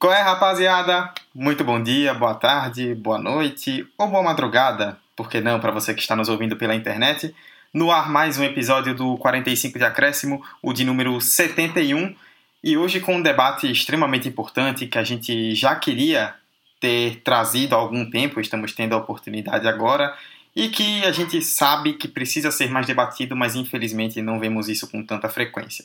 [0.00, 1.12] Qual é, rapaziada?
[1.34, 5.92] Muito bom dia, boa tarde, boa noite ou boa madrugada, por que não para você
[5.92, 7.34] que está nos ouvindo pela internet.
[7.74, 12.14] No ar mais um episódio do 45 de Acréscimo, o de número 71,
[12.62, 16.32] e hoje com um debate extremamente importante que a gente já queria
[16.78, 20.16] ter trazido há algum tempo, estamos tendo a oportunidade agora,
[20.54, 24.88] e que a gente sabe que precisa ser mais debatido, mas infelizmente não vemos isso
[24.88, 25.84] com tanta frequência.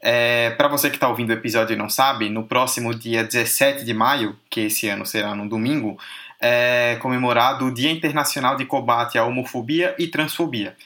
[0.00, 3.84] É, para você que está ouvindo o episódio e não sabe, no próximo dia 17
[3.84, 5.98] de maio, que esse ano será no domingo,
[6.40, 10.76] é comemorado o Dia Internacional de Combate à Homofobia e Transfobia.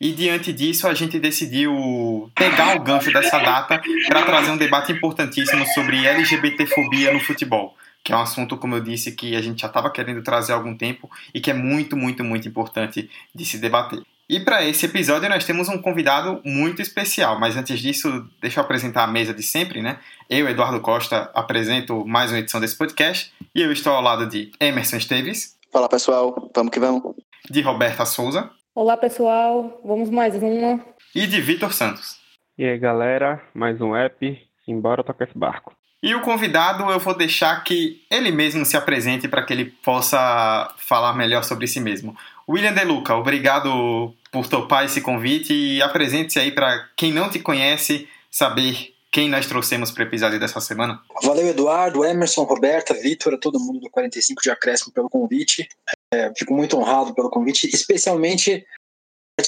[0.00, 4.92] E diante disso, a gente decidiu pegar o gancho dessa data para trazer um debate
[4.92, 9.60] importantíssimo sobre LGBTfobia no futebol, que é um assunto, como eu disse, que a gente
[9.60, 13.44] já estava querendo trazer há algum tempo e que é muito, muito, muito importante de
[13.44, 14.02] se debater.
[14.30, 18.64] E para esse episódio nós temos um convidado muito especial, mas antes disso, deixa eu
[18.64, 19.98] apresentar a mesa de sempre, né?
[20.28, 24.52] Eu, Eduardo Costa, apresento mais uma edição desse podcast e eu estou ao lado de
[24.60, 25.56] Emerson Esteves.
[25.72, 27.02] Fala pessoal, vamos que vamos.
[27.50, 28.48] De Roberta Souza.
[28.72, 30.78] Olá pessoal, vamos mais uma.
[31.12, 32.20] E de Vitor Santos.
[32.56, 35.74] E aí galera, mais um app, embora tocar esse barco.
[36.00, 40.72] E o convidado eu vou deixar que ele mesmo se apresente para que ele possa
[40.78, 42.16] falar melhor sobre si mesmo.
[42.48, 47.40] William De Luca, obrigado por topar esse convite e apresente-se aí para quem não te
[47.40, 51.02] conhece saber quem nós trouxemos para o episódio dessa semana.
[51.22, 55.68] Valeu, Eduardo, Emerson, Roberta, Vitor, todo mundo do 45 de Acréscimo pelo convite.
[56.14, 58.64] É, fico muito honrado pelo convite, especialmente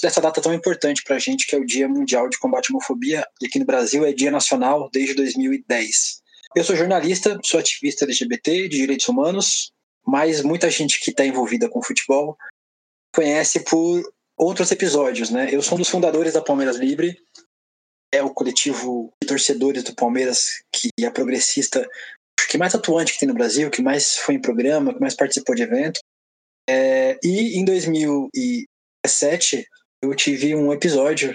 [0.02, 2.74] dessa data tão importante para a gente, que é o Dia Mundial de Combate à
[2.74, 6.22] Homofobia, e aqui no Brasil é Dia Nacional desde 2010.
[6.56, 9.70] Eu sou jornalista, sou ativista LGBT, de direitos humanos,
[10.06, 12.36] mas muita gente que está envolvida com futebol
[13.14, 14.02] conhece por
[14.42, 15.48] outros episódios, né?
[15.52, 17.16] Eu sou um dos fundadores da Palmeiras Livre,
[18.12, 21.88] é o coletivo de torcedores do Palmeiras que é progressista,
[22.50, 25.54] que mais atuante que tem no Brasil, que mais foi em programa, que mais participou
[25.54, 26.00] de evento.
[26.68, 29.66] É, e em 2017
[30.02, 31.34] eu tive um episódio,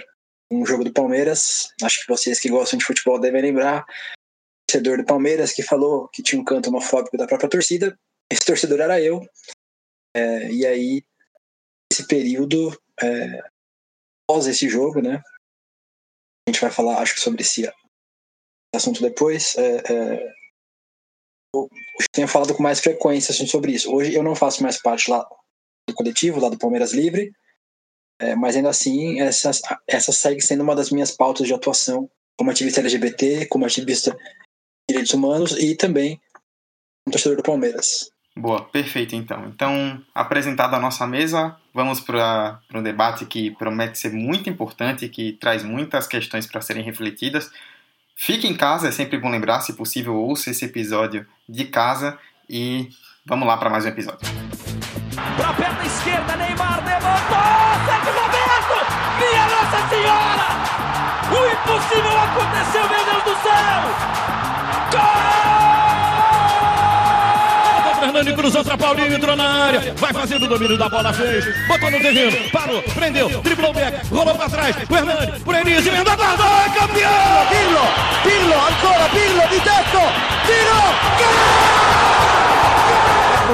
[0.50, 3.84] um jogo do Palmeiras, acho que vocês que gostam de futebol devem lembrar,
[4.68, 7.98] torcedor do Palmeiras que falou que tinha um canto homofóbico da própria torcida.
[8.30, 9.26] Esse torcedor era eu.
[10.14, 11.02] É, e aí,
[11.90, 13.42] esse período, é,
[14.28, 15.22] após esse jogo, né?
[16.46, 17.70] A gente vai falar, acho que, sobre esse
[18.74, 19.54] assunto depois.
[19.56, 20.34] É, é,
[21.54, 21.68] eu
[22.12, 23.92] tenho falado com mais frequência assim, sobre isso.
[23.92, 25.26] Hoje eu não faço mais parte lá
[25.88, 27.32] do coletivo, lá do Palmeiras Livre,
[28.20, 29.50] é, mas ainda assim, essa,
[29.86, 34.90] essa segue sendo uma das minhas pautas de atuação como ativista LGBT, como ativista de
[34.90, 36.20] direitos humanos e também
[37.04, 38.10] como torcedor do Palmeiras.
[38.38, 39.46] Boa, perfeito então.
[39.48, 45.32] Então, apresentada a nossa mesa, vamos para um debate que promete ser muito importante, que
[45.32, 47.50] traz muitas questões para serem refletidas.
[48.14, 52.16] Fique em casa, é sempre bom lembrar, se possível, ouça esse episódio de casa
[52.48, 52.88] e
[53.26, 54.20] vamos lá para mais um episódio.
[55.36, 57.38] Para a perna esquerda, Neymar levantou!
[57.86, 58.76] Sérgio Roberto!
[59.18, 60.48] Minha Nossa Senhora!
[61.28, 62.47] O impossível aconteceu,
[68.18, 71.88] Fernando cruzou para Paulinho, entrou na área, vai fazendo o domínio da bola, fez, botou
[71.88, 76.16] no terreno, parou, prendeu, driblou o back, rolou para trás, o Hernani, por Enis, emenda
[76.16, 77.46] guarda, é campeão!
[77.48, 77.78] Pirlo,
[78.24, 80.00] Pirlo, ancora Pirlo di tetto,
[80.46, 80.80] tiro,
[81.16, 81.38] gol!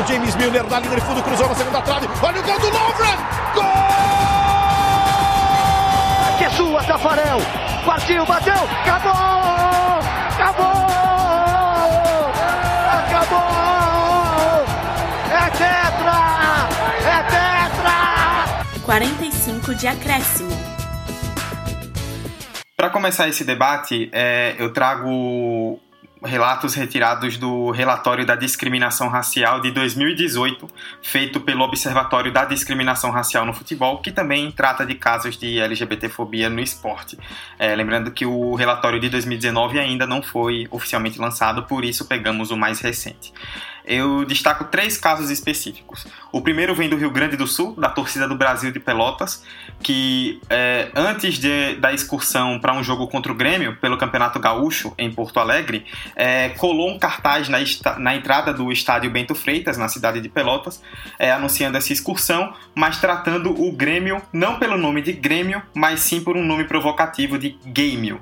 [0.00, 2.70] O James Milner na linha de fundo, cruzou na segunda trave, olha o gol do
[2.70, 3.18] Lovren,
[3.54, 3.64] gol!
[6.38, 7.42] Que sua, Tafarel,
[7.84, 10.00] partiu, bateu, acabou,
[10.32, 10.73] acabou!
[18.84, 20.50] 45 de acréscimo.
[22.76, 25.80] Para começar esse debate, é, eu trago
[26.22, 30.68] relatos retirados do relatório da discriminação racial de 2018,
[31.02, 36.50] feito pelo Observatório da Discriminação Racial no Futebol, que também trata de casos de LGBTfobia
[36.50, 37.18] no esporte.
[37.58, 42.50] É, lembrando que o relatório de 2019 ainda não foi oficialmente lançado, por isso pegamos
[42.50, 43.32] o mais recente
[43.84, 46.06] eu destaco três casos específicos.
[46.32, 49.44] O primeiro vem do Rio Grande do Sul, da torcida do Brasil de Pelotas,
[49.82, 54.94] que é, antes de, da excursão para um jogo contra o Grêmio, pelo Campeonato Gaúcho,
[54.96, 55.84] em Porto Alegre,
[56.16, 57.58] é, colou um cartaz na,
[57.98, 60.82] na, entrada do estádio Bento Freitas, na cidade de Pelotas,
[61.18, 66.22] é, anunciando essa excursão, mas tratando o Grêmio não pelo nome de Grêmio, mas sim
[66.22, 68.20] por um nome provocativo de Gêmeo.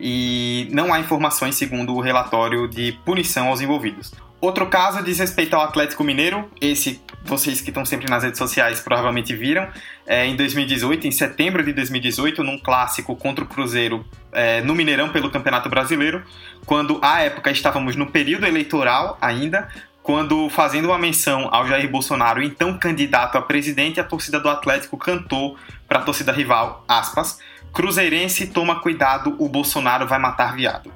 [0.00, 4.12] e não há informações segundo o relatório de punição aos envolvidos.
[4.44, 6.50] Outro caso diz respeito ao Atlético Mineiro.
[6.60, 9.66] Esse, vocês que estão sempre nas redes sociais provavelmente viram.
[10.06, 15.08] É, em 2018, em setembro de 2018, num clássico contra o Cruzeiro é, no Mineirão
[15.08, 16.22] pelo Campeonato Brasileiro,
[16.66, 19.66] quando à época estávamos no período eleitoral ainda,
[20.02, 24.98] quando fazendo uma menção ao Jair Bolsonaro, então candidato a presidente, a torcida do Atlético
[24.98, 25.56] cantou
[25.88, 27.38] para a torcida rival, aspas,
[27.72, 30.92] Cruzeirense toma cuidado, o Bolsonaro vai matar viado.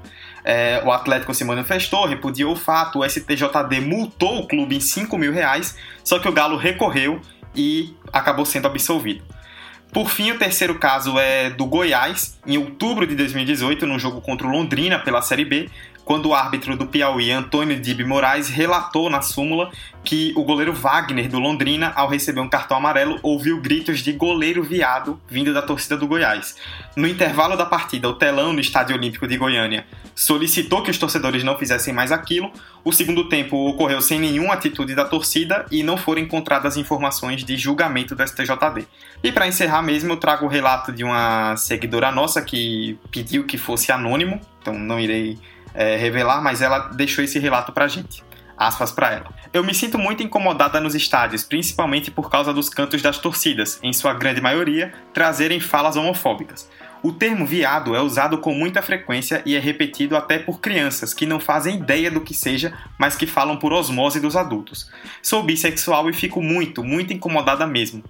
[0.51, 5.19] É, o Atlético se manifestou, repudiou o fato, o STJD multou o clube em 5
[5.19, 7.21] mil reais, só que o Galo recorreu
[7.55, 9.23] e acabou sendo absolvido.
[9.93, 14.47] Por fim, o terceiro caso é do Goiás, em outubro de 2018, num jogo contra
[14.47, 15.69] o Londrina pela Série B,
[16.09, 19.71] quando o árbitro do Piauí, Antônio Dib Moraes, relatou na súmula
[20.03, 24.63] que o goleiro Wagner do Londrina, ao receber um cartão amarelo, ouviu gritos de goleiro
[24.63, 26.57] viado vindo da torcida do Goiás.
[26.97, 31.45] No intervalo da partida, o telão no Estádio Olímpico de Goiânia solicitou que os torcedores
[31.45, 32.51] não fizessem mais aquilo.
[32.83, 37.55] O segundo tempo ocorreu sem nenhuma atitude da torcida e não foram encontradas informações de
[37.59, 38.89] julgamento do STJD.
[39.23, 43.59] E para encerrar mesmo, eu trago o relato de uma seguidora nossa que pediu que
[43.59, 45.37] fosse anônimo, então não irei
[45.79, 48.25] é, revelar, mas ela deixou esse relato pra gente.
[48.57, 49.33] Aspas para ela.
[49.53, 53.93] Eu me sinto muito incomodada nos estádios, principalmente por causa dos cantos das torcidas, em
[53.93, 56.69] sua grande maioria, trazerem falas homofóbicas.
[57.01, 61.25] O termo viado é usado com muita frequência e é repetido até por crianças que
[61.25, 64.91] não fazem ideia do que seja, mas que falam por osmose dos adultos.
[65.23, 68.03] Sou bissexual e fico muito, muito incomodada mesmo.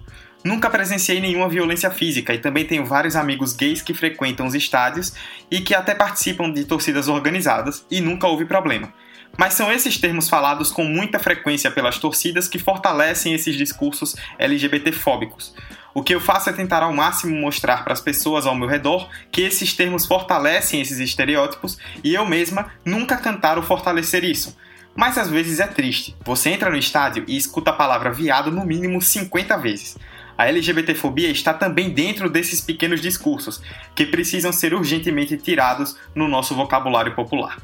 [0.43, 5.13] Nunca presenciei nenhuma violência física e também tenho vários amigos gays que frequentam os estádios
[5.51, 8.93] e que até participam de torcidas organizadas e nunca houve problema.
[9.37, 15.53] Mas são esses termos falados com muita frequência pelas torcidas que fortalecem esses discursos LGBTfóbicos.
[15.93, 19.09] O que eu faço é tentar ao máximo mostrar para as pessoas ao meu redor
[19.31, 24.57] que esses termos fortalecem esses estereótipos e eu mesma nunca cantar ou fortalecer isso.
[24.95, 26.15] Mas às vezes é triste.
[26.25, 29.97] Você entra no estádio e escuta a palavra viado no mínimo 50 vezes.
[30.39, 33.61] A LGBTfobia está também dentro desses pequenos discursos,
[33.93, 37.57] que precisam ser urgentemente tirados no nosso vocabulário popular.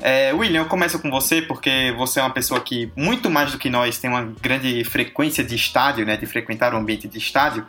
[0.00, 3.58] É, William, eu começo com você porque você é uma pessoa que, muito mais do
[3.58, 7.64] que nós, tem uma grande frequência de estádio, né, de frequentar o ambiente de estádio.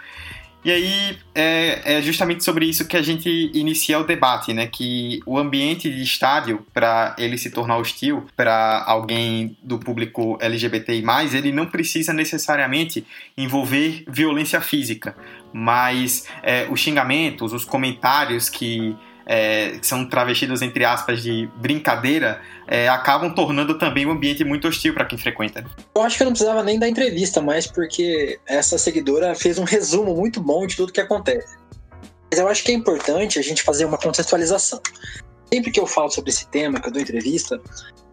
[0.63, 4.67] E aí é, é, justamente sobre isso que a gente inicia o debate, né?
[4.67, 11.03] Que o ambiente de estádio, para ele se tornar hostil para alguém do público LGBTI,
[11.33, 13.05] ele não precisa necessariamente
[13.37, 15.15] envolver violência física,
[15.53, 18.95] mas é, os xingamentos, os comentários que
[19.31, 24.67] é, que são travestidos, entre aspas, de brincadeira, é, acabam tornando também o ambiente muito
[24.67, 25.63] hostil para quem frequenta.
[25.95, 29.65] Eu acho que eu não precisava nem da entrevista mais, porque essa seguidora fez um
[29.65, 31.55] resumo muito bom de tudo que acontece.
[32.31, 34.81] Mas eu acho que é importante a gente fazer uma contextualização.
[35.53, 37.61] Sempre que eu falo sobre esse tema, que eu dou entrevista,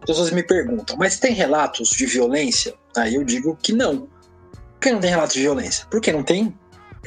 [0.01, 2.75] as pessoas me perguntam, mas tem relatos de violência?
[2.95, 4.01] Aí eu digo que não.
[4.01, 5.87] Por que não tem relatos de violência?
[5.89, 6.55] Porque não tem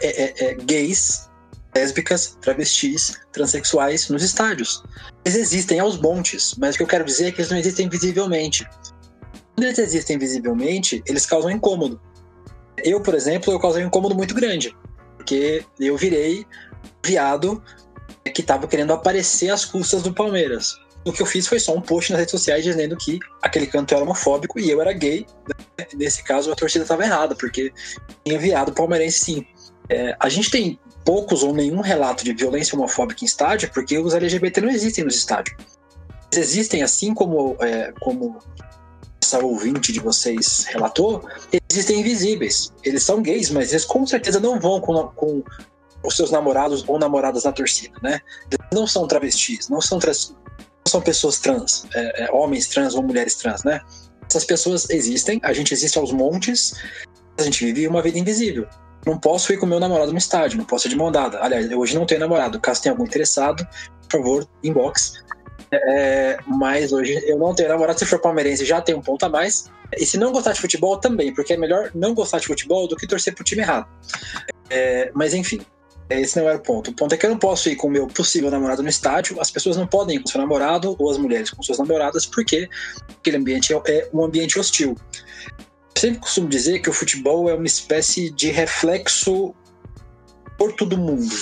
[0.02, 1.29] é, é, é gays
[1.74, 4.82] lésbicas, travestis, transexuais nos estádios.
[5.24, 7.88] Eles existem aos montes, mas o que eu quero dizer é que eles não existem
[7.88, 8.66] visivelmente.
[9.54, 12.00] Quando eles existem visivelmente, eles causam incômodo.
[12.82, 14.74] Eu, por exemplo, eu causei um incômodo muito grande,
[15.16, 16.46] porque eu virei
[17.04, 17.62] viado
[18.34, 20.78] que estava querendo aparecer às custas do Palmeiras.
[21.04, 23.94] O que eu fiz foi só um post nas redes sociais dizendo que aquele canto
[23.94, 25.26] era homofóbico e eu era gay.
[25.78, 25.86] Né?
[25.94, 27.72] Nesse caso, a torcida estava errada, porque
[28.24, 29.46] tinha viado palmeirense sim.
[29.88, 30.78] É, a gente tem
[31.10, 35.16] poucos ou nenhum relato de violência homofóbica em estádio, porque os LGBT não existem nos
[35.16, 35.56] estádios.
[36.32, 38.38] Eles existem, assim como, é, como
[39.20, 41.28] essa ouvinte de vocês relatou,
[41.68, 42.72] existem invisíveis.
[42.84, 45.42] Eles são gays, mas eles com certeza não vão com, com
[46.04, 48.20] os seus namorados ou namoradas na torcida, né?
[48.48, 52.94] Eles não são travestis, não são, trans, não são pessoas trans, é, é, homens trans
[52.94, 53.80] ou mulheres trans, né?
[54.28, 56.72] Essas pessoas existem, a gente existe aos montes,
[57.36, 58.68] a gente vive uma vida invisível
[59.06, 61.42] não posso ir com meu namorado no estádio, não posso ir de mão dada.
[61.42, 62.60] Aliás, eu hoje não tenho namorado.
[62.60, 63.66] Caso tenha algum interessado,
[64.08, 65.22] por favor, inbox.
[65.72, 67.98] É, mas hoje eu não tenho namorado.
[67.98, 69.70] Se for palmeirense, já tem um ponto a mais.
[69.96, 72.96] E se não gostar de futebol, também, porque é melhor não gostar de futebol do
[72.96, 73.88] que torcer pro time errado.
[74.68, 75.60] É, mas enfim,
[76.08, 76.90] esse não era o ponto.
[76.90, 79.40] O ponto é que eu não posso ir com o meu possível namorado no estádio,
[79.40, 82.68] as pessoas não podem ir com seu namorado, ou as mulheres com suas namoradas, porque
[83.18, 84.96] aquele ambiente é, é um ambiente hostil
[86.00, 89.54] sempre costumo dizer que o futebol é uma espécie de reflexo
[90.56, 91.34] por todo mundo.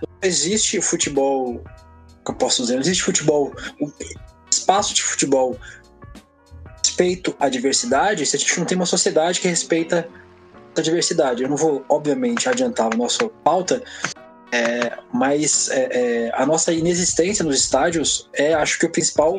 [0.00, 1.62] Não existe futebol,
[2.24, 3.90] que eu posso dizer, não existe futebol, um
[4.50, 5.58] espaço de futebol
[6.84, 10.08] respeito à diversidade se a gente não tem uma sociedade que respeita
[10.76, 11.42] a diversidade.
[11.42, 13.82] Eu não vou, obviamente, adiantar a nossa pauta,
[14.52, 19.34] É, mas é, é, a nossa inexistência nos estádios é, acho que, o principal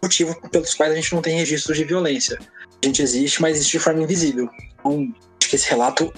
[0.00, 2.38] motivo pelos quais a gente não tem registros de violência.
[2.82, 4.48] A gente existe, mas existe de forma invisível.
[4.78, 6.12] Então, acho que esse relato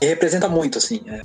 [0.00, 1.02] representa muito, assim.
[1.06, 1.20] É.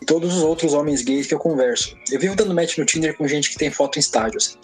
[0.00, 1.96] E todos os outros homens gays que eu converso.
[2.10, 4.56] Eu vivo dando match no Tinder com gente que tem foto em estádio, assim.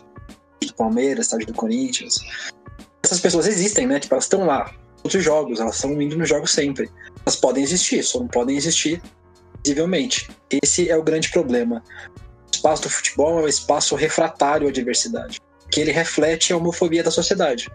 [0.63, 2.19] Do Palmeiras, estádio do Corinthians.
[3.03, 3.99] Essas pessoas existem, né?
[3.99, 4.75] Tipo, elas estão lá.
[5.03, 6.91] Outros jogos, elas estão indo nos jogos sempre.
[7.25, 9.01] Elas podem existir, só não podem existir
[9.65, 10.29] visivelmente.
[10.63, 11.83] Esse é o grande problema.
[12.17, 17.03] O espaço do futebol é um espaço refratário à diversidade, que ele reflete a homofobia
[17.03, 17.71] da sociedade.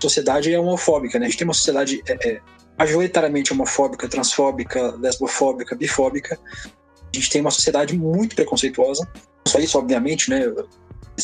[0.00, 1.26] Sociedade é homofóbica, né?
[1.26, 2.40] A gente tem uma sociedade é, é,
[2.78, 6.38] majoritariamente homofóbica, transfóbica, lesbofóbica, bifóbica.
[6.64, 9.08] A gente tem uma sociedade muito preconceituosa.
[9.14, 10.42] Não só isso, obviamente, né?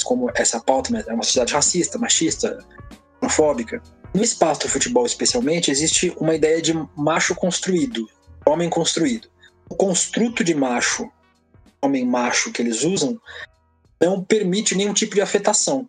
[0.04, 1.04] Como essa pauta né?
[1.06, 2.58] é uma sociedade racista, machista,
[3.20, 3.82] homofóbica.
[4.14, 8.08] No espaço do futebol, especialmente, existe uma ideia de macho construído,
[8.46, 9.28] homem construído.
[9.68, 11.10] O construto de macho,
[11.80, 13.18] homem macho que eles usam,
[14.00, 15.88] não permite nenhum tipo de afetação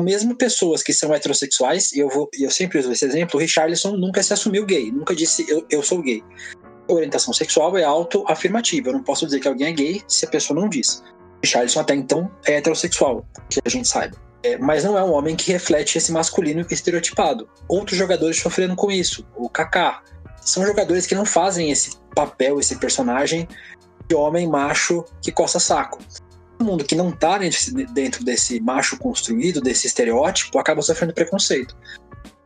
[0.00, 3.96] mesmo pessoas que são heterossexuais, e eu, vou, eu sempre uso esse exemplo, o Richarlison
[3.96, 6.22] nunca se assumiu gay, nunca disse eu, eu sou gay.
[6.86, 10.58] Orientação sexual é autoafirmativa, eu não posso dizer que alguém é gay se a pessoa
[10.58, 11.02] não diz.
[11.42, 14.16] Richarlison até então é heterossexual, que a gente saiba.
[14.44, 17.48] É, mas não é um homem que reflete esse masculino estereotipado.
[17.68, 20.02] Outros jogadores sofrendo com isso, o Kaká.
[20.40, 23.48] São jogadores que não fazem esse papel, esse personagem
[24.08, 25.98] de homem macho que coça saco
[26.64, 27.38] mundo que não tá
[27.92, 31.76] dentro desse macho construído, desse estereótipo, acaba sofrendo preconceito.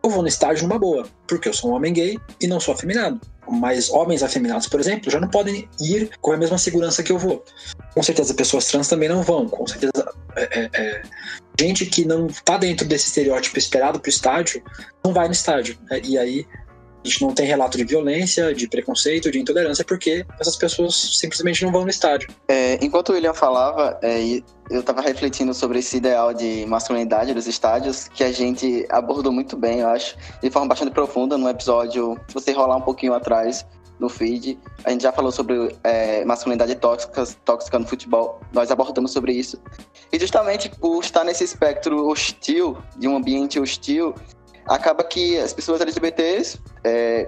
[0.03, 2.75] Eu vou no estádio numa boa, porque eu sou um homem gay e não sou
[2.75, 3.21] afeminado.
[3.49, 7.19] Mas homens afeminados, por exemplo, já não podem ir com a mesma segurança que eu
[7.19, 7.45] vou.
[7.95, 9.49] Com certeza pessoas trans também não vão.
[9.49, 9.93] Com certeza
[10.37, 11.03] é, é, é
[11.59, 14.63] gente que não tá dentro desse estereótipo esperado pro estádio
[15.05, 15.77] não vai no estádio.
[16.05, 16.47] E aí
[17.05, 21.65] a gente não tem relato de violência, de preconceito, de intolerância, porque essas pessoas simplesmente
[21.65, 22.29] não vão no estádio.
[22.47, 24.41] É, enquanto o William falava, é,
[24.71, 29.57] eu estava refletindo sobre esse ideal de masculinidade dos estádios, que a gente abordou muito
[29.57, 33.67] bem, eu acho, de forma bastante profunda no episódio, se você rolar um pouquinho atrás
[33.99, 39.13] no feed, a gente já falou sobre é, masculinidade tóxica, tóxica no futebol, nós abordamos
[39.13, 39.61] sobre isso.
[40.13, 44.15] E justamente por estar nesse espectro hostil, de um ambiente hostil,
[44.67, 47.27] acaba que as pessoas LGBTs é,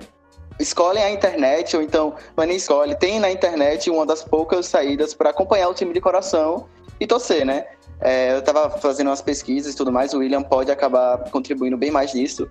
[0.59, 4.67] escolhem a internet, ou então, não é nem escolhe, tem na internet uma das poucas
[4.67, 6.67] saídas para acompanhar o time de coração
[7.01, 7.67] e torcer, né?
[8.01, 11.91] É, eu estava fazendo umas pesquisas e tudo mais, o William pode acabar contribuindo bem
[11.91, 12.47] mais nisso,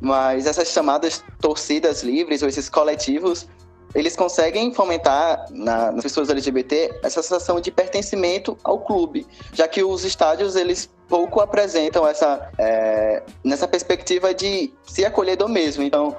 [0.00, 3.46] mas essas chamadas torcidas livres ou esses coletivos,
[3.96, 9.82] eles conseguem fomentar na, nas pessoas LGBT essa sensação de pertencimento ao clube, já que
[9.82, 15.82] os estádios eles pouco apresentam essa é, nessa perspectiva de se acolhedor mesmo.
[15.82, 16.14] Então,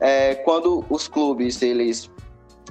[0.00, 2.10] é, quando os clubes eles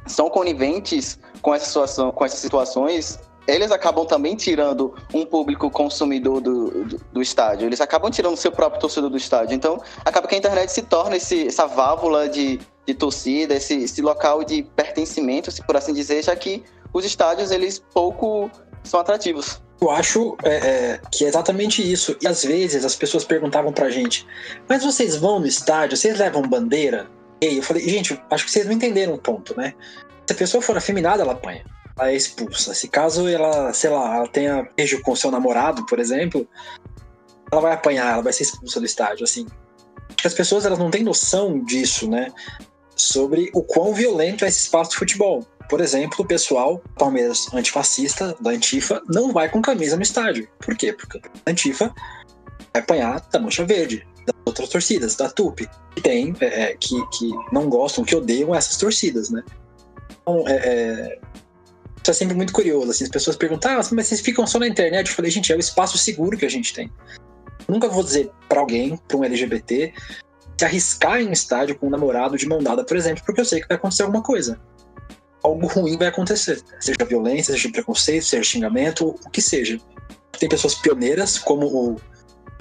[0.05, 6.39] são coniventes com essa situação, com essas situações, eles acabam também tirando um público consumidor
[6.39, 7.67] do, do, do, estádio.
[7.67, 9.55] Eles acabam tirando seu próprio torcedor do estádio.
[9.55, 14.01] Então, acaba que a internet se torna esse, essa válvula de, de torcida, esse, esse
[14.01, 18.49] local de pertencimento, se por assim dizer, já que os estádios eles pouco
[18.83, 19.61] são atrativos.
[19.81, 22.15] Eu acho é, é, que é exatamente isso.
[22.21, 24.25] E às vezes as pessoas perguntavam pra gente:
[24.69, 25.97] Mas vocês vão no estádio?
[25.97, 27.07] Vocês levam bandeira?
[27.41, 29.73] E eu falei: Gente, acho que vocês não entenderam o ponto, né?
[30.25, 31.65] Se a pessoa for afeminada, ela apanha.
[31.97, 32.73] Ela é expulsa.
[32.73, 36.47] Se caso ela, sei lá, ela tenha beijo com seu namorado, por exemplo,
[37.51, 39.45] ela vai apanhar, ela vai ser expulsa do estádio, assim.
[40.23, 42.31] As pessoas elas não têm noção disso, né?
[42.95, 45.45] Sobre o quão violento é esse espaço de futebol.
[45.69, 50.47] Por exemplo, o pessoal Palmeiras antifascista da Antifa não vai com camisa no estádio.
[50.59, 50.93] Por quê?
[50.93, 51.93] Porque a Antifa
[52.73, 56.95] vai apanhar da Mancha Verde, das outras torcidas, da TUP, que tem, é, é, que,
[57.07, 59.43] que não gostam, que odeiam essas torcidas, né?
[60.21, 61.19] Então, é, é,
[62.03, 64.67] isso é sempre muito curioso, assim, as pessoas perguntam, ah, mas vocês ficam só na
[64.67, 65.09] internet?
[65.09, 66.91] Eu falei, gente, é o espaço seguro que a gente tem.
[67.67, 69.93] nunca vou dizer para alguém, para um LGBT,
[70.57, 73.45] se arriscar em um estádio com um namorado de mão dada, por exemplo, porque eu
[73.45, 74.59] sei que vai acontecer alguma coisa
[75.43, 76.63] algo ruim vai acontecer.
[76.79, 79.77] Seja violência, seja preconceito, seja xingamento, o que seja.
[80.39, 82.01] Tem pessoas pioneiras, como o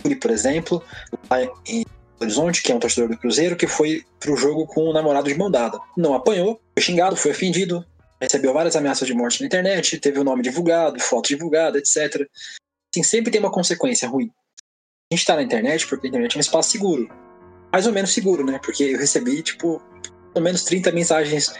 [0.04, 0.82] Yuri, por exemplo,
[1.30, 1.84] lá em
[2.20, 5.38] Horizonte, que é um torcedor do Cruzeiro, que foi pro jogo com o namorado de
[5.38, 5.78] mão dada.
[5.96, 7.84] Não apanhou, foi xingado, foi ofendido,
[8.22, 12.26] recebeu várias ameaças de morte na internet, teve o nome divulgado, foto divulgada, etc.
[12.94, 14.30] Assim, sempre tem uma consequência ruim.
[15.10, 17.08] A gente tá na internet porque a internet é um espaço seguro.
[17.72, 18.60] Mais ou menos seguro, né?
[18.62, 19.82] Porque eu recebi, tipo,
[20.32, 21.52] pelo menos 30 mensagens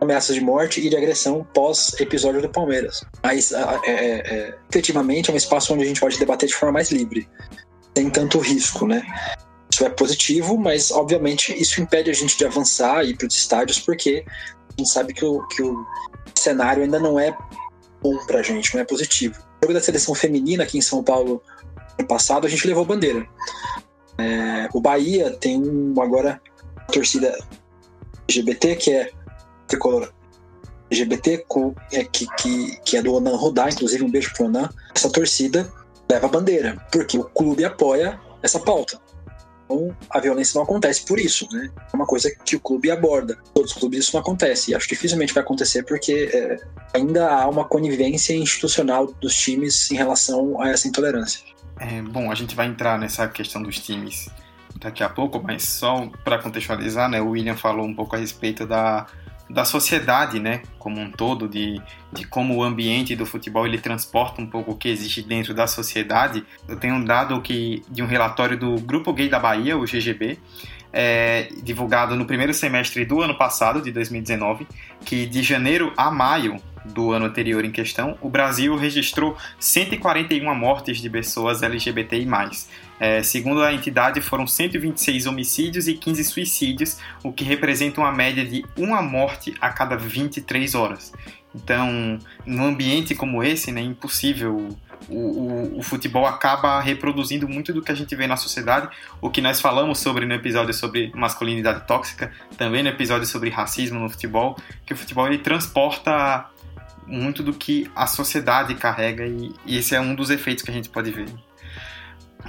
[0.00, 3.04] ameaças de morte e de agressão pós episódio do Palmeiras.
[3.22, 6.90] Mas é, é, efetivamente é um espaço onde a gente pode debater de forma mais
[6.90, 7.28] livre,
[7.96, 9.02] sem tanto risco, né?
[9.72, 13.34] Isso é positivo, mas obviamente isso impede a gente de avançar e ir para os
[13.34, 14.24] estádios, porque
[14.76, 15.86] a gente sabe que o, que o
[16.34, 17.36] cenário ainda não é
[18.02, 19.38] bom pra gente, não é positivo.
[19.38, 21.42] O jogo da seleção feminina aqui em São Paulo
[21.98, 23.26] no passado, a gente levou bandeira.
[24.18, 25.62] É, o Bahia tem
[26.00, 26.40] agora
[26.76, 27.38] a torcida
[28.28, 29.10] LGBT, que é
[29.66, 30.12] tricolor
[30.90, 31.46] LGBT,
[31.92, 34.68] é, que, que, que é do Onan Rodar, inclusive um beijo pro Onan.
[34.94, 35.70] Essa torcida
[36.10, 39.00] leva a bandeira, porque o clube apoia essa pauta.
[39.72, 41.70] Então, a violência não acontece por isso, né?
[41.92, 43.38] É uma coisa que o clube aborda.
[43.54, 44.70] Todos os clubes isso não acontece.
[44.70, 46.58] E acho que dificilmente vai acontecer porque é,
[46.94, 51.40] ainda há uma conivência institucional dos times em relação a essa intolerância.
[51.80, 54.28] É, bom, a gente vai entrar nessa questão dos times
[54.76, 57.20] daqui a pouco, mas só para contextualizar, né?
[57.20, 59.06] O William falou um pouco a respeito da
[59.52, 61.80] da sociedade, né, como um todo, de,
[62.10, 65.66] de como o ambiente do futebol ele transporta um pouco o que existe dentro da
[65.66, 66.42] sociedade.
[66.66, 70.38] Eu tenho um dado que de um relatório do Grupo Gay da Bahia, o GGB,
[70.90, 74.66] é, divulgado no primeiro semestre do ano passado, de 2019,
[75.04, 80.98] que de janeiro a maio do ano anterior em questão, o Brasil registrou 141 mortes
[80.98, 82.26] de pessoas LGBTI+.
[83.02, 88.46] É, segundo a entidade, foram 126 homicídios e 15 suicídios, o que representa uma média
[88.46, 91.12] de uma morte a cada 23 horas.
[91.52, 94.68] Então, num ambiente como esse, né, é impossível
[95.08, 98.88] o, o, o, futebol acaba reproduzindo muito do que a gente vê na sociedade,
[99.20, 103.98] o que nós falamos sobre no episódio sobre masculinidade tóxica, também no episódio sobre racismo
[103.98, 104.56] no futebol,
[104.86, 106.46] que o futebol ele transporta
[107.04, 110.74] muito do que a sociedade carrega e, e esse é um dos efeitos que a
[110.74, 111.26] gente pode ver.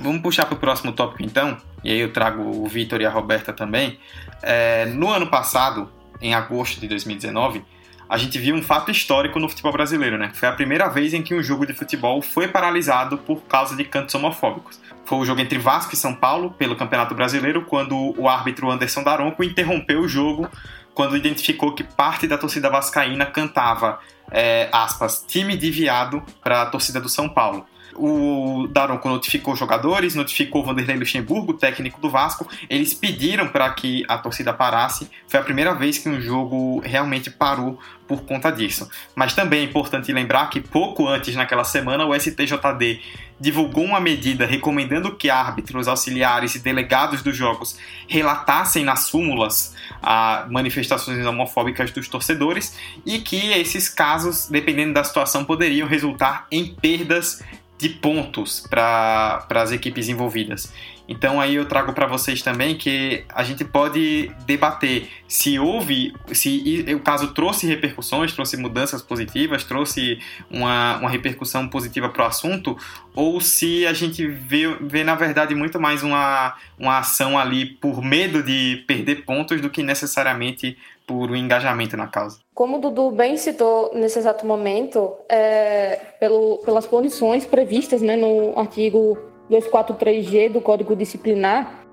[0.01, 3.09] Vamos puxar para o próximo tópico então, e aí eu trago o Vitor e a
[3.09, 4.00] Roberta também.
[4.41, 5.89] É, no ano passado,
[6.21, 7.63] em agosto de 2019,
[8.09, 10.31] a gente viu um fato histórico no futebol brasileiro, né?
[10.33, 13.83] Foi a primeira vez em que um jogo de futebol foi paralisado por causa de
[13.83, 14.79] cantos homofóbicos.
[15.05, 19.03] Foi o jogo entre Vasco e São Paulo, pelo Campeonato Brasileiro, quando o árbitro Anderson
[19.03, 20.50] Daronco interrompeu o jogo
[20.93, 24.00] quando identificou que parte da torcida vascaína cantava,
[24.31, 27.65] é, aspas, time de viado para a torcida do São Paulo.
[27.95, 32.47] O Daronco notificou jogadores, notificou Vanderlei Luxemburgo, técnico do Vasco.
[32.69, 35.09] Eles pediram para que a torcida parasse.
[35.27, 38.89] Foi a primeira vez que um jogo realmente parou por conta disso.
[39.15, 43.00] Mas também é importante lembrar que pouco antes, naquela semana, o STJD
[43.39, 50.45] divulgou uma medida recomendando que árbitros, auxiliares e delegados dos jogos relatassem nas súmulas a
[50.50, 57.43] manifestações homofóbicas dos torcedores e que esses casos, dependendo da situação, poderiam resultar em perdas
[57.77, 60.73] de pontos para as equipes envolvidas.
[61.07, 66.85] Então aí eu trago para vocês também que a gente pode debater se houve, se
[66.95, 72.77] o caso trouxe repercussões, trouxe mudanças positivas, trouxe uma, uma repercussão positiva para o assunto,
[73.15, 78.01] ou se a gente vê, vê na verdade muito mais uma, uma ação ali por
[78.01, 82.39] medo de perder pontos do que necessariamente por um engajamento na causa.
[82.53, 88.57] Como o Dudu bem citou nesse exato momento, é, pelo, pelas punições previstas né, no
[88.57, 89.17] artigo
[89.49, 91.84] 243G do Código Disciplinar,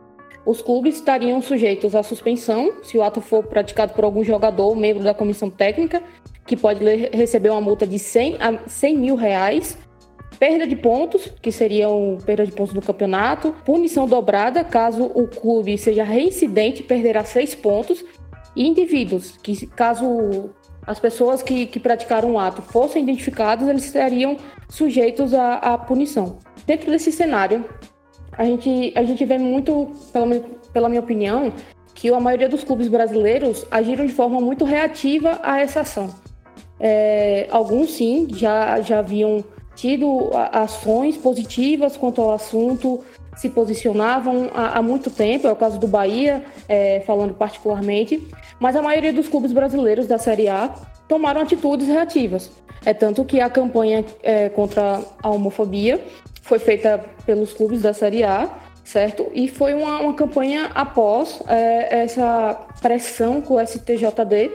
[0.47, 4.75] os clubes estariam sujeitos à suspensão se o ato for praticado por algum jogador ou
[4.75, 6.03] membro da comissão técnica,
[6.47, 9.77] que pode receber uma multa de 100 a 100 mil reais,
[10.39, 15.77] perda de pontos, que seriam perda de pontos do campeonato, punição dobrada caso o clube
[15.77, 18.03] seja reincidente, perderá seis pontos,
[18.57, 20.51] e indivíduos que, caso
[20.87, 24.37] as pessoas que, que praticaram o ato fossem identificadas, eles estariam
[24.69, 26.39] sujeitos à, à punição.
[26.71, 27.65] Dentro desse cenário,
[28.31, 30.41] a gente, a gente vê muito, pela,
[30.73, 31.53] pela minha opinião,
[31.97, 36.15] que a maioria dos clubes brasileiros agiram de forma muito reativa a essa ação.
[36.79, 39.43] É, alguns, sim, já, já haviam
[39.75, 43.03] tido ações positivas quanto ao assunto,
[43.37, 48.29] se posicionavam há, há muito tempo, é o caso do Bahia, é, falando particularmente,
[48.61, 50.73] mas a maioria dos clubes brasileiros da Série A
[51.09, 52.49] tomaram atitudes reativas.
[52.85, 56.01] É tanto que a campanha é, contra a homofobia
[56.43, 58.51] foi feita pelos clubes da Série A,
[58.85, 59.31] certo?
[59.35, 64.51] E foi uma, uma campanha após é, essa pressão que o STJD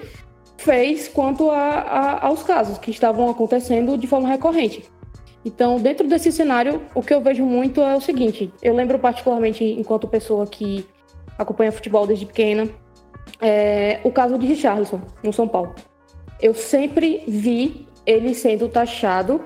[0.58, 4.84] fez quanto a, a, aos casos que estavam acontecendo de forma recorrente.
[5.43, 9.63] Então, dentro desse cenário, o que eu vejo muito é o seguinte: eu lembro particularmente,
[9.63, 10.86] enquanto pessoa que
[11.38, 12.67] acompanha futebol desde pequena,
[13.39, 15.76] é, o caso de Richarlison, no São Paulo.
[16.41, 19.41] Eu sempre vi ele sendo taxado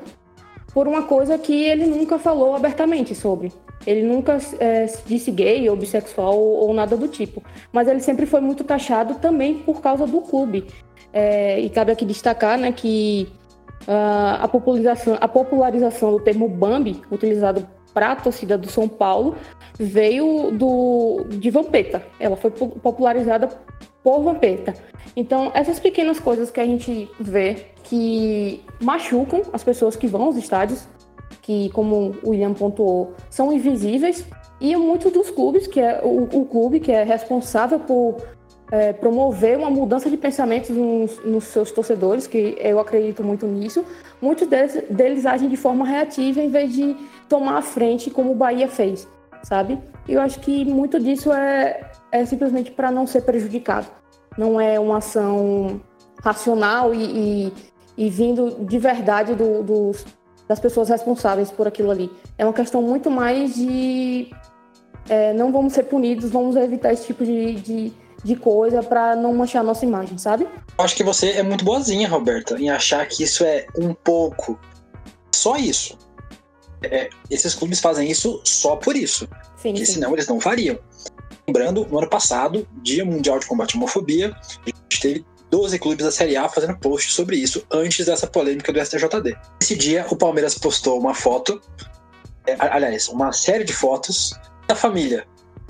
[0.73, 3.51] por uma coisa que ele nunca falou abertamente sobre.
[3.85, 7.41] Ele nunca é, disse gay ou bissexual ou, nada do tipo.
[7.71, 10.67] Mas ele sempre foi muito taxado também por causa do clube.
[11.11, 13.27] É, e cabe aqui destacar né, que
[13.87, 19.35] uh, a, popularização, a popularização do termo Bambi, utilizado para a torcida do São Paulo,
[19.77, 22.03] veio do, de Vampeta.
[22.19, 23.49] Ela foi popularizada
[24.03, 24.73] por Vampeta.
[25.15, 30.37] Então, essas pequenas coisas que a gente vê que machucam as pessoas que vão aos
[30.37, 30.87] estádios,
[31.41, 34.25] que, como o William pontuou, são invisíveis,
[34.61, 38.17] e muitos dos clubes, que é o, o clube que é responsável por
[38.71, 43.83] é, promover uma mudança de pensamentos nos, nos, seus torcedores, que eu acredito muito nisso,
[44.21, 46.95] muitos deles, deles agem de forma reativa em vez de
[47.29, 49.07] tomar a frente como o Bahia fez,
[49.43, 49.79] sabe?
[50.07, 53.87] Eu acho que muito disso é, é simplesmente para não ser prejudicado.
[54.37, 55.79] Não é uma ação
[56.23, 57.53] racional e, e,
[57.97, 60.05] e vindo de verdade do, dos,
[60.47, 62.11] das pessoas responsáveis por aquilo ali.
[62.37, 64.31] É uma questão muito mais de
[65.07, 69.33] é, não vamos ser punidos, vamos evitar esse tipo de, de, de coisa para não
[69.33, 70.47] manchar a nossa imagem, sabe?
[70.77, 74.59] Eu acho que você é muito boazinha, Roberta, em achar que isso é um pouco
[75.33, 75.97] só isso.
[76.83, 79.27] É, esses clubes fazem isso só por isso.
[79.57, 79.93] Sim, porque sim.
[79.93, 80.79] senão eles não fariam.
[81.47, 86.05] Lembrando, no ano passado, Dia Mundial de Combate à Homofobia, a gente teve 12 clubes
[86.05, 89.35] da Série A fazendo post sobre isso antes dessa polêmica do STJD.
[89.59, 91.61] Nesse dia, o Palmeiras postou uma foto,
[92.45, 95.25] é, aliás, uma série de fotos da família.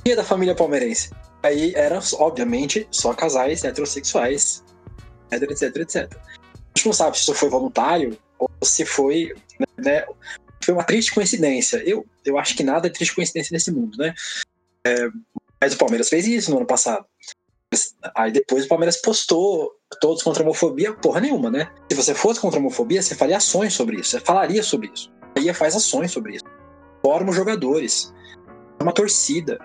[0.06, 1.12] E da família palmeirense?
[1.42, 4.64] Aí eram, obviamente, só casais heterossexuais,
[5.32, 5.96] etc, etc, etc.
[6.14, 9.34] A gente não sabe se isso foi voluntário ou se foi,
[9.78, 10.06] né,
[10.70, 11.78] foi uma triste coincidência.
[11.78, 14.14] Eu, eu acho que nada é triste coincidência nesse mundo, né?
[14.86, 15.10] É,
[15.60, 17.06] mas o Palmeiras fez isso no ano passado.
[18.16, 21.72] Aí depois o Palmeiras postou todos contra a homofobia, porra nenhuma, né?
[21.92, 25.12] Se você fosse contra a homofobia, você faria ações sobre isso, você falaria sobre isso.
[25.36, 26.46] Aí faz ações sobre isso.
[27.02, 28.14] Forma os jogadores,
[28.80, 29.58] uma torcida,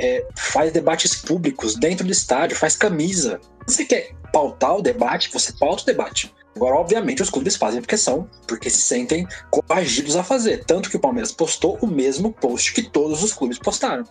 [0.00, 3.40] é, faz debates públicos dentro do estádio, faz camisa.
[3.68, 6.34] Você quer pautar o debate, você pauta o debate.
[6.56, 10.64] Agora, obviamente, os clubes fazem porque são, porque se sentem coagidos a fazer.
[10.64, 14.04] Tanto que o Palmeiras postou o mesmo post que todos os clubes postaram.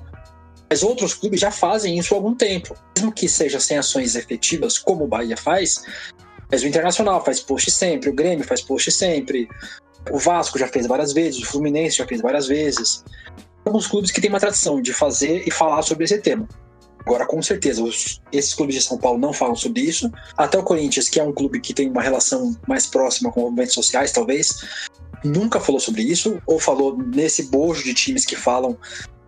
[0.70, 2.76] Mas outros clubes já fazem isso há algum tempo.
[2.98, 5.84] Mesmo que seja sem ações efetivas, como o Bahia faz,
[6.52, 9.48] mas o Internacional faz post sempre, o Grêmio faz post sempre,
[10.12, 13.04] o Vasco já fez várias vezes, o Fluminense já fez várias vezes
[13.66, 16.48] alguns clubes que têm uma tradição de fazer e falar sobre esse tema.
[17.06, 20.12] Agora, com certeza, os, esses clubes de São Paulo não falam sobre isso.
[20.38, 23.74] Até o Corinthians, que é um clube que tem uma relação mais próxima com movimentos
[23.74, 24.64] sociais, talvez,
[25.24, 28.78] nunca falou sobre isso, ou falou nesse bojo de times que falam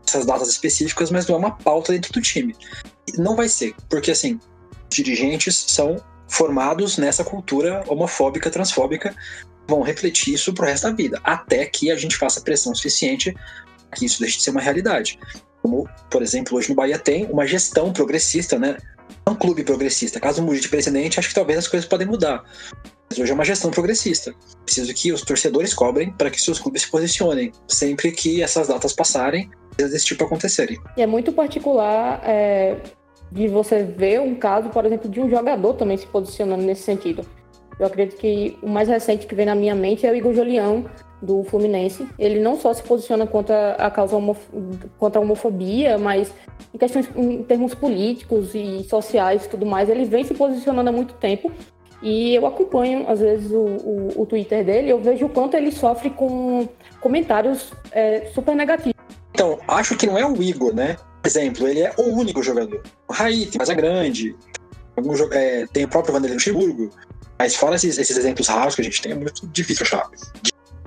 [0.07, 2.55] essas datas específicas, mas não é uma pauta dentro do time.
[3.17, 4.39] Não vai ser, porque assim,
[4.89, 9.15] dirigentes são formados nessa cultura homofóbica, transfóbica,
[9.67, 13.33] vão refletir isso pro resto da vida, até que a gente faça pressão suficiente
[13.95, 15.17] que isso deixe de ser uma realidade.
[15.65, 18.77] Como, por exemplo, hoje no Bahia tem uma gestão progressista, né?
[19.25, 20.19] É um clube progressista.
[20.19, 22.43] Caso mude de presidente, acho que talvez as coisas podem mudar.
[23.09, 24.31] Mas hoje é uma gestão progressista.
[24.63, 28.93] Preciso que os torcedores cobrem para que seus clubes se posicionem sempre que essas datas
[28.93, 30.77] passarem, desse tipo acontecerem.
[30.95, 32.77] E é muito particular é,
[33.31, 37.25] de você ver um caso, por exemplo, de um jogador também se posicionando nesse sentido.
[37.79, 40.85] Eu acredito que o mais recente que vem na minha mente é o Igor Julião,
[41.25, 42.07] do Fluminense.
[42.17, 44.15] Ele não só se posiciona contra a causa
[44.97, 46.31] contra a homofobia, mas
[46.73, 50.93] em questões em termos políticos e sociais e tudo mais, ele vem se posicionando há
[50.93, 51.51] muito tempo.
[52.01, 55.71] E eu acompanho, às vezes, o, o, o Twitter dele, eu vejo o quanto ele
[55.71, 56.67] sofre com
[57.01, 58.93] comentários é, super negativos.
[59.33, 60.97] Então, acho que não é o Igor, né?
[61.21, 62.83] Por exemplo, ele é o único jogador.
[63.07, 64.35] O Raí tem mais a grande,
[65.31, 66.91] é, tem o próprio Vanderlei Luxemburgo.
[67.37, 70.09] Mas fora esses, esses exemplos raros que a gente tem, é muito difícil achar.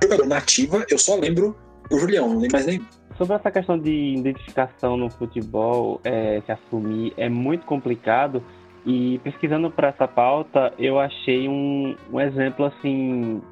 [0.02, 1.56] Jogador nativa, eu só lembro
[1.90, 2.84] o Julião, não lembro mais nenhum.
[3.16, 8.42] Sobre essa questão de identificação no futebol, é, se assumir, é muito complicado.
[8.87, 13.42] E pesquisando para essa pauta, eu achei um, um exemplo assim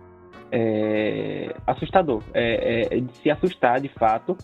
[0.53, 4.37] é, assustador, é, é, de se assustar de fato,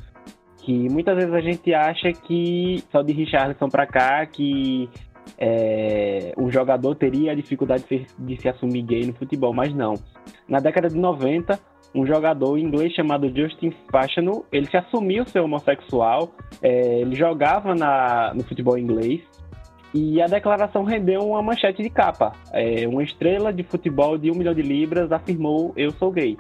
[0.58, 4.88] que muitas vezes a gente acha que só de Richardson para cá que
[5.38, 9.94] é, o jogador teria a dificuldade de, de se assumir gay no futebol, mas não.
[10.48, 11.58] Na década de 90,
[11.94, 18.32] um jogador inglês chamado Justin Fashanu, ele se assumiu ser homossexual, é, ele jogava na,
[18.34, 19.20] no futebol inglês,
[19.94, 22.32] e a declaração rendeu uma manchete de capa.
[22.52, 26.36] É, uma estrela de futebol de um milhão de libras afirmou: Eu sou gay.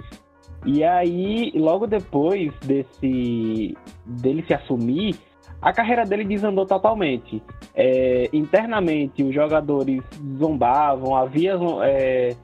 [0.64, 5.16] E aí, logo depois desse dele se assumir,
[5.60, 7.42] a carreira dele desandou totalmente.
[7.74, 10.02] É, internamente, os jogadores
[10.38, 12.34] zombavam, havia é,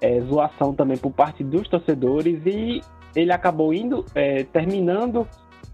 [0.00, 2.80] é, zoação também por parte dos torcedores e
[3.14, 5.26] ele acabou indo, é, terminando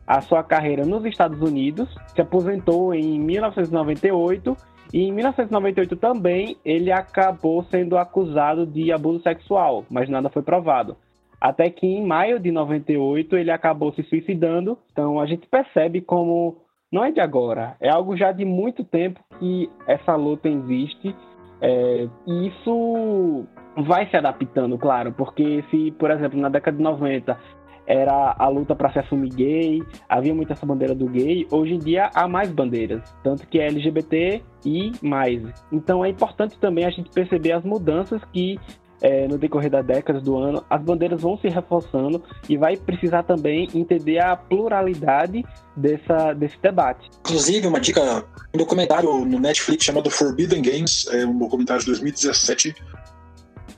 [0.06, 4.56] a sua carreira nos Estados Unidos, se aposentou em 1998
[4.94, 10.96] e em 1998 também ele acabou sendo acusado de abuso sexual, mas nada foi provado.
[11.40, 14.78] Até que em maio de 98 ele acabou se suicidando.
[14.90, 19.20] Então a gente percebe como não é de agora, é algo já de muito tempo
[19.38, 21.14] que essa luta existe.
[21.60, 23.44] É, e isso
[23.76, 27.38] vai se adaptando, claro, porque se, por exemplo, na década de 90
[27.86, 31.78] era a luta para se assumir gay, havia muito essa bandeira do gay, hoje em
[31.78, 35.42] dia há mais bandeiras, tanto que é LGBT e mais.
[35.70, 38.58] Então é importante também a gente perceber as mudanças que
[39.00, 43.22] é, no decorrer das décadas do ano, as bandeiras vão se reforçando e vai precisar
[43.24, 45.44] também entender a pluralidade
[45.76, 47.08] dessa, desse debate.
[47.20, 52.74] Inclusive, uma dica, um documentário no Netflix chamado Forbidden Games, é um documentário de 2017,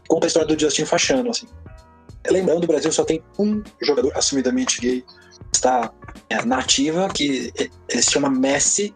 [0.09, 1.47] conta a história do Justin Fachano, assim.
[2.29, 5.05] Lembrando, o Brasil só tem um jogador assumidamente gay
[5.53, 5.92] está
[6.29, 7.53] é, na ativa, que
[7.88, 8.92] ele se chama Messi,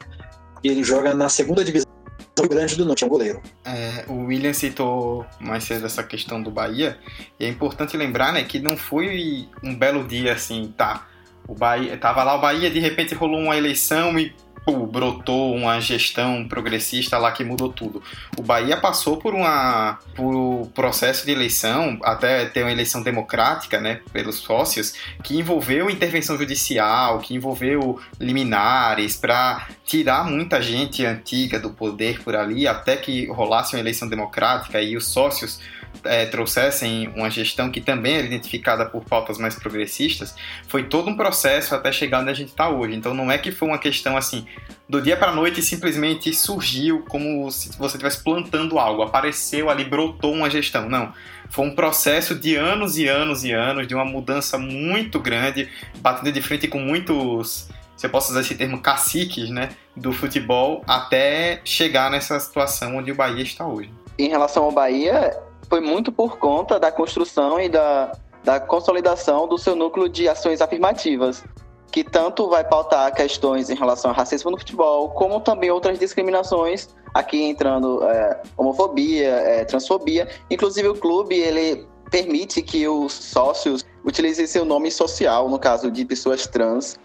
[0.62, 1.90] e ele joga na segunda divisão
[2.34, 3.42] do Grande do Norte, é um goleiro.
[3.64, 6.98] É, o William citou mais cedo essa questão do Bahia,
[7.38, 11.06] e é importante lembrar né, que não foi um belo dia assim, tá?
[11.46, 14.34] O Bahia, tava lá o Bahia, de repente rolou uma eleição e
[14.70, 18.02] brotou uma gestão progressista lá que mudou tudo.
[18.36, 24.00] O Bahia passou por uma por processo de eleição, até ter uma eleição democrática, né,
[24.12, 31.70] pelos sócios, que envolveu intervenção judicial, que envolveu liminares para tirar muita gente antiga do
[31.70, 35.60] poder por ali, até que rolasse uma eleição democrática e os sócios
[36.04, 40.34] é, trouxessem uma gestão que também era identificada por pautas mais progressistas,
[40.68, 42.94] foi todo um processo até chegar onde a gente está hoje.
[42.94, 44.46] Então não é que foi uma questão assim,
[44.88, 49.84] do dia para a noite simplesmente surgiu como se você estivesse plantando algo, apareceu ali,
[49.84, 50.88] brotou uma gestão.
[50.88, 51.12] Não.
[51.48, 56.32] Foi um processo de anos e anos e anos, de uma mudança muito grande, batendo
[56.32, 57.68] de frente com muitos
[58.02, 63.12] se eu posso usar esse termo, caciques, né, do futebol, até chegar nessa situação onde
[63.12, 63.94] o Bahia está hoje.
[64.18, 65.38] Em relação ao Bahia,
[65.72, 68.12] foi muito por conta da construção e da,
[68.44, 71.42] da consolidação do seu núcleo de ações afirmativas,
[71.90, 76.90] que tanto vai pautar questões em relação ao racismo no futebol, como também outras discriminações,
[77.14, 80.28] aqui entrando é, homofobia, é, transfobia.
[80.50, 86.04] Inclusive o clube ele permite que os sócios utilizem seu nome social, no caso de
[86.04, 86.98] pessoas trans,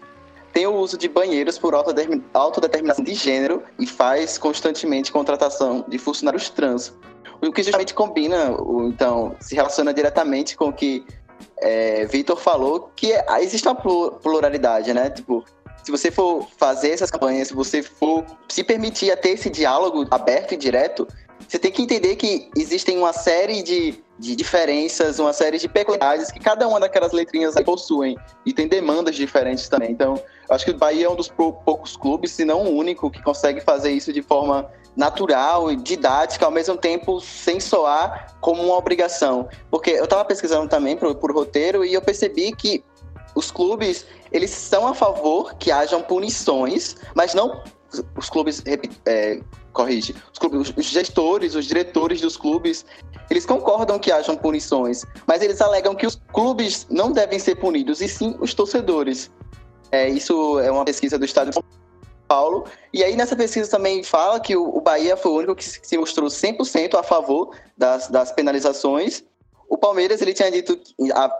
[0.58, 1.72] tem o uso de banheiros por
[2.34, 6.92] autodeterminação de gênero e faz constantemente contratação de funcionários trans
[7.40, 8.56] o que justamente combina,
[8.88, 11.04] então, se relaciona diretamente com o que
[11.58, 15.08] é, Vitor falou, que é, existe uma pluralidade, né?
[15.08, 15.44] Tipo,
[15.84, 20.04] se você for fazer essas campanhas, se você for se permitir a ter esse diálogo
[20.10, 21.06] aberto e direto,
[21.46, 26.30] você tem que entender que existem uma série de, de diferenças, uma série de peculiaridades
[26.30, 29.92] que cada uma daquelas letrinhas possuem e tem demandas diferentes também.
[29.92, 33.22] Então, acho que o Bahia é um dos poucos clubes, se não o único, que
[33.22, 38.76] consegue fazer isso de forma natural e didática, ao mesmo tempo sem soar como uma
[38.76, 39.48] obrigação.
[39.70, 42.84] Porque eu estava pesquisando também por, por roteiro e eu percebi que
[43.34, 47.62] os clubes, eles são a favor que hajam punições, mas não
[48.16, 48.62] os clubes,
[49.06, 49.40] é,
[49.72, 52.84] corrige, os, clubes, os gestores, os diretores dos clubes,
[53.30, 58.00] eles concordam que hajam punições, mas eles alegam que os clubes não devem ser punidos,
[58.00, 59.30] e sim os torcedores.
[59.90, 61.64] É, isso é uma pesquisa do Estado de São
[62.26, 62.64] Paulo.
[62.92, 66.28] E aí nessa pesquisa também fala que o, Bahia foi o único que se mostrou
[66.28, 69.24] 100% a favor das, das penalizações.
[69.68, 70.78] O Palmeiras ele tinha dito,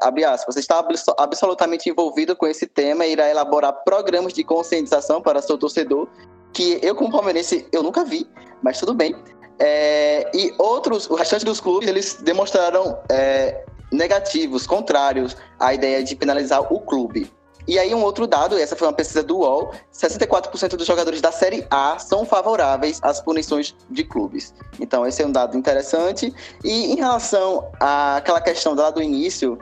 [0.02, 5.40] abre aspas, está absolutamente envolvido com esse tema e irá elaborar programas de conscientização para
[5.40, 6.08] seu torcedor,
[6.52, 8.28] que eu como palmeirense eu nunca vi,
[8.62, 9.14] mas tudo bem.
[9.58, 16.14] É, e outros, o restante dos clubes, eles demonstraram é, negativos, contrários à ideia de
[16.14, 17.30] penalizar o clube.
[17.66, 21.30] E aí um outro dado, essa foi uma pesquisa do UOL, 64% dos jogadores da
[21.30, 24.54] Série A são favoráveis às punições de clubes.
[24.80, 26.32] Então esse é um dado interessante.
[26.64, 29.58] E em relação àquela questão lá do início,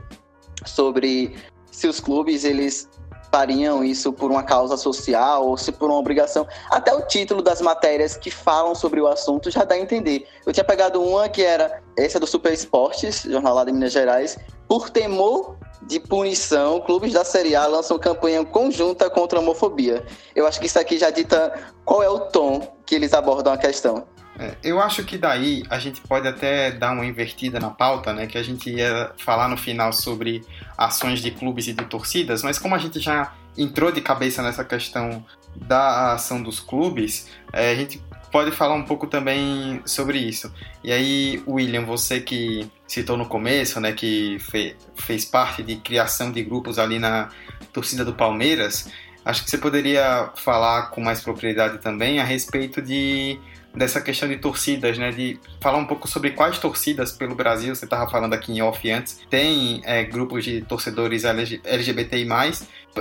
[0.64, 1.34] sobre
[1.72, 2.88] se os clubes eles
[3.36, 6.46] fariam isso por uma causa social ou se por uma obrigação.
[6.70, 10.26] Até o título das matérias que falam sobre o assunto já dá a entender.
[10.46, 14.38] Eu tinha pegado uma que era essa do Super Esportes, jornal lá de Minas Gerais,
[14.66, 20.02] por temor de punição, clubes da Série A lançam campanha conjunta contra a homofobia.
[20.34, 21.52] Eu acho que isso aqui já dita
[21.84, 24.06] qual é o tom que eles abordam a questão.
[24.38, 28.26] É, eu acho que daí a gente pode até dar uma invertida na pauta, né?
[28.26, 30.44] Que a gente ia falar no final sobre
[30.76, 34.64] ações de clubes e de torcidas, mas como a gente já entrou de cabeça nessa
[34.64, 35.24] questão
[35.56, 40.52] da ação dos clubes, é, a gente pode falar um pouco também sobre isso.
[40.84, 46.30] E aí, William, você que citou no começo, né, que fe fez parte de criação
[46.30, 47.30] de grupos ali na
[47.72, 48.90] torcida do Palmeiras,
[49.24, 53.38] acho que você poderia falar com mais propriedade também a respeito de
[53.76, 55.10] dessa questão de torcidas, né?
[55.10, 58.90] De falar um pouco sobre quais torcidas pelo Brasil, você estava falando aqui em off
[58.90, 62.26] antes, tem é, grupos de torcedores LGBTI+,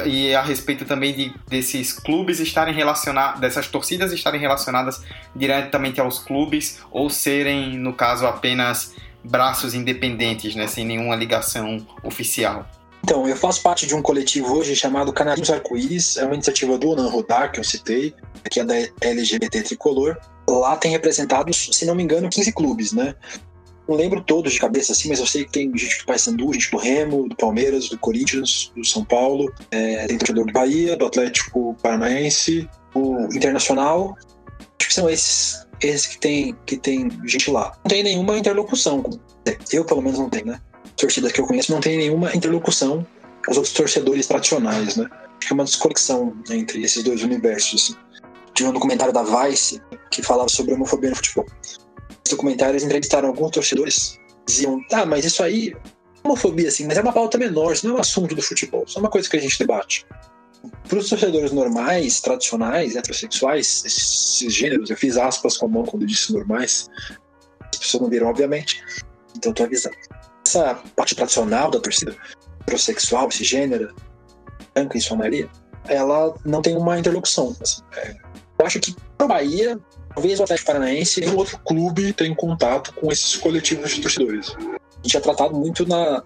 [0.05, 5.01] e a respeito também de, desses clubes estarem relacionados, dessas torcidas estarem relacionadas
[5.33, 12.69] diretamente aos clubes ou serem, no caso, apenas braços independentes, né, sem nenhuma ligação oficial.
[13.05, 16.89] Então, eu faço parte de um coletivo hoje chamado Canarinhos Arco-Íris, é uma iniciativa do
[16.89, 18.15] Onan Rodar, que eu citei,
[18.49, 20.17] que é da LGBT Tricolor.
[20.49, 23.13] Lá tem representados, se não me engano, 15 clubes, né?
[23.87, 26.71] Não lembro todos de cabeça assim, mas eu sei que tem gente do Paysandu, gente
[26.71, 31.05] do Remo, do Palmeiras, do Corinthians, do São Paulo, é, tem torcedor do Bahia, do
[31.05, 34.17] Atlético Paranaense, o Internacional.
[34.79, 37.77] Acho que são esses, esses que tem, que tem gente lá.
[37.83, 39.03] Não tem nenhuma interlocução.
[39.71, 40.59] Eu, pelo menos, não tenho, né?
[40.97, 43.05] Torcidas que eu conheço não tem nenhuma interlocução
[43.45, 45.07] com os outros torcedores tradicionais, né?
[45.11, 47.91] Acho que é uma desconexão entre esses dois universos.
[47.91, 47.99] Assim.
[48.53, 51.45] Tinha um documentário da Vice que falava sobre homofobia no futebol.
[52.09, 55.75] Nesse documentário eles entrevistaram alguns torcedores diziam, tá, mas isso aí
[56.23, 58.97] homofobia, assim, mas é uma pauta menor, isso não é um assunto do futebol, isso
[58.97, 60.05] é uma coisa que a gente debate.
[60.87, 66.03] Para os torcedores normais, tradicionais, heterossexuais, esses gêneros, eu fiz aspas com a mão quando
[66.03, 66.89] eu disse normais,
[67.71, 68.83] as pessoas não viram, obviamente,
[69.35, 69.95] então estou avisando
[70.45, 72.15] essa parte tradicional da torcida,
[72.61, 73.93] heterossexual, cisgênera,
[74.73, 75.49] branca em sua maioria,
[75.87, 77.55] ela não tem uma interlocução.
[77.61, 78.15] Assim, é,
[78.59, 79.79] eu acho que para Bahia,
[80.13, 84.55] talvez o Atlético Paranaense e outro clube tem contato com esses coletivos de torcedores.
[84.57, 86.23] A gente é tratado muito na,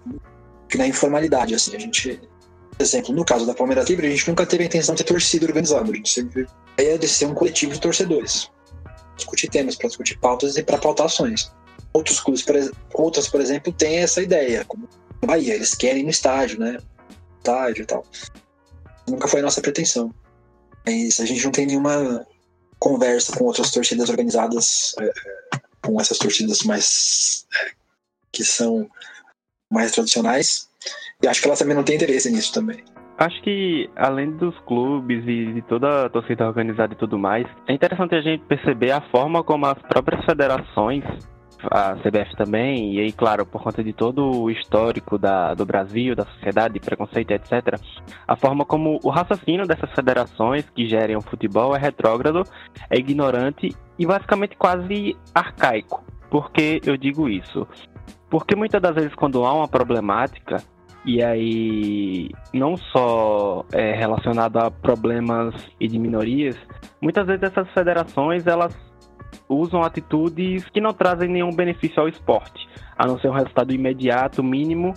[0.74, 2.20] na informalidade, assim, a gente
[2.80, 5.12] por exemplo, no caso da Palmeiras Livre, a gente nunca teve a intenção de ter
[5.12, 5.92] torcida organizada.
[5.92, 6.46] A gente sempre
[6.78, 8.50] é de ser um coletivo de torcedores.
[9.16, 11.52] Discutir temas, para discutir pautas e para pautar ações.
[11.92, 12.44] Outros clubes,
[12.94, 14.88] outras, por exemplo, têm essa ideia, como
[15.24, 16.78] Bahia, eles querem no estádio, né?
[17.38, 18.04] Estádio e tal.
[19.08, 20.14] Nunca foi a nossa pretensão.
[20.86, 22.26] Mas a gente não tem nenhuma
[22.78, 27.46] conversa com outras torcidas organizadas, é, é com essas torcidas mais.
[27.54, 27.80] É,
[28.32, 28.88] que são
[29.70, 30.68] mais tradicionais.
[31.22, 32.82] E acho que elas também não têm interesse nisso também.
[33.18, 37.74] Acho que, além dos clubes e de toda a torcida organizada e tudo mais, é
[37.74, 41.04] interessante a gente perceber a forma como as próprias federações
[41.70, 46.14] a CBF também, e aí, claro, por conta de todo o histórico da, do Brasil,
[46.14, 47.78] da sociedade, preconceito, etc.,
[48.26, 52.42] a forma como o raciocínio dessas federações que gerem o futebol é retrógrado,
[52.88, 56.04] é ignorante e basicamente quase arcaico.
[56.30, 57.66] Por que eu digo isso?
[58.30, 60.62] Porque muitas das vezes, quando há uma problemática,
[61.04, 66.56] e aí não só é relacionado a problemas e de minorias,
[67.00, 68.76] muitas vezes essas federações elas
[69.48, 74.42] usam atitudes que não trazem nenhum benefício ao esporte, a não ser um resultado imediato,
[74.42, 74.94] mínimo,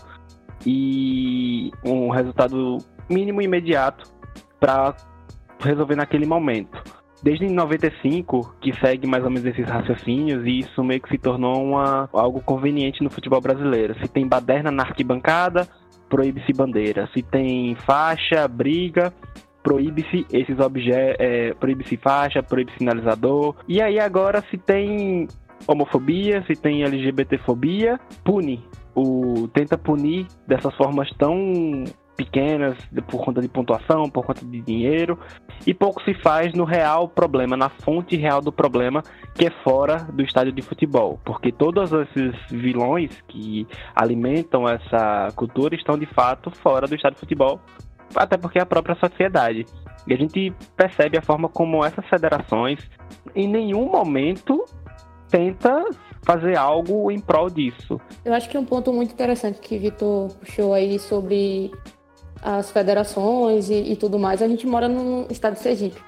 [0.65, 2.77] e um resultado
[3.09, 4.09] mínimo imediato
[4.59, 4.95] para
[5.59, 6.81] resolver naquele momento.
[7.21, 11.63] Desde 95, que segue mais ou menos esses raciocínios, e isso meio que se tornou
[11.63, 13.95] uma, algo conveniente no futebol brasileiro.
[13.99, 15.65] Se tem baderna na arquibancada,
[16.09, 17.09] proíbe-se bandeira.
[17.13, 19.13] Se tem faixa, briga,
[19.63, 23.55] proíbe-se esses objetos, é, proíbe-se faixa, proíbe sinalizador.
[23.67, 25.27] E aí agora se tem
[25.65, 28.63] homofobia, se tem LGBTfobia, pune.
[28.95, 31.83] O tenta punir dessas formas tão
[32.15, 35.17] pequenas por conta de pontuação, por conta de dinheiro,
[35.65, 39.01] e pouco se faz no real problema, na fonte real do problema,
[39.33, 45.75] que é fora do estádio de futebol, porque todos esses vilões que alimentam essa cultura
[45.75, 47.59] estão de fato fora do estádio de futebol,
[48.15, 49.65] até porque é a própria sociedade.
[50.07, 52.79] E a gente percebe a forma como essas federações,
[53.35, 54.65] em nenhum momento,
[55.29, 55.83] tenta
[56.23, 57.99] fazer algo em prol disso.
[58.23, 61.71] Eu acho que um ponto muito interessante que Vitor puxou aí sobre
[62.41, 64.41] as federações e, e, tudo mais.
[64.41, 66.01] A gente mora no estado de Sergipe.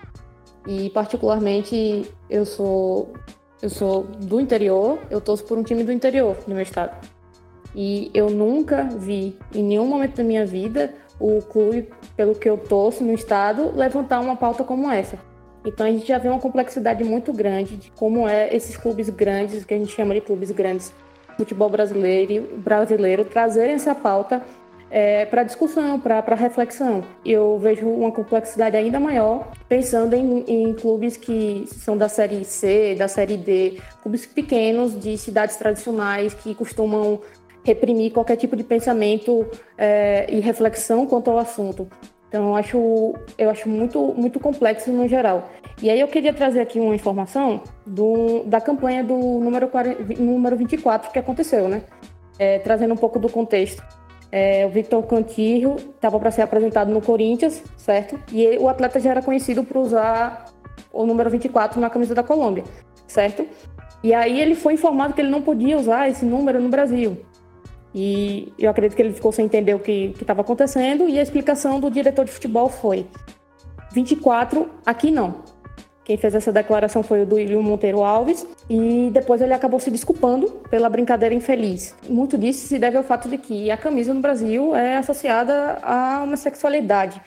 [0.68, 3.14] E particularmente eu sou
[3.62, 6.96] eu sou do interior, eu torço por um time do interior do meu estado.
[7.74, 12.58] E eu nunca vi em nenhum momento da minha vida o clube, pelo que eu
[12.58, 15.18] torço no estado, levantar uma pauta como essa.
[15.66, 19.66] Então a gente já vê uma complexidade muito grande de como é esses clubes grandes,
[19.66, 20.94] que a gente chama de clubes grandes,
[21.38, 24.44] futebol brasileiro, brasileiro trazerem essa pauta
[24.90, 27.04] é, para discussão, para reflexão.
[27.26, 32.96] Eu vejo uma complexidade ainda maior pensando em, em, clubes que são da série C,
[32.96, 37.20] da série D, clubes pequenos de cidades tradicionais que costumam
[37.66, 39.46] reprimir qualquer tipo de pensamento
[39.78, 41.90] é, e reflexão quanto ao assunto.
[42.30, 45.50] Então, eu acho, eu acho muito, muito complexo no geral.
[45.82, 50.56] E aí eu queria trazer aqui uma informação do, da campanha do número, 40, número
[50.56, 51.82] 24 que aconteceu, né?
[52.38, 53.84] É, trazendo um pouco do contexto.
[54.32, 58.20] É, o Victor Cantillo estava para ser apresentado no Corinthians, certo?
[58.32, 60.46] E ele, o atleta já era conhecido por usar
[60.92, 62.64] o número 24 na camisa da Colômbia,
[63.08, 63.48] certo?
[64.04, 67.18] E aí ele foi informado que ele não podia usar esse número no Brasil.
[67.98, 71.80] E eu acredito que ele ficou sem entender o que estava acontecendo e a explicação
[71.80, 73.08] do diretor de futebol foi
[73.94, 75.36] 24, aqui não.
[76.04, 80.52] Quem fez essa declaração foi o Duílio Monteiro Alves e depois ele acabou se desculpando
[80.70, 81.96] pela brincadeira infeliz.
[82.08, 86.22] Muito disso se deve ao fato de que a camisa no Brasil é associada a
[86.22, 87.22] uma sexualidade,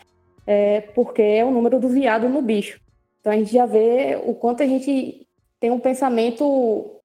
[0.46, 2.78] é, porque é o número do viado no bicho.
[3.20, 5.26] Então a gente já vê o quanto a gente
[5.58, 6.97] tem um pensamento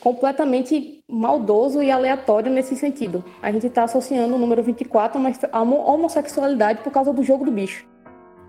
[0.00, 3.24] completamente maldoso e aleatório nesse sentido.
[3.40, 5.20] A gente está associando o número 24
[5.52, 7.86] a uma homossexualidade por causa do jogo do bicho.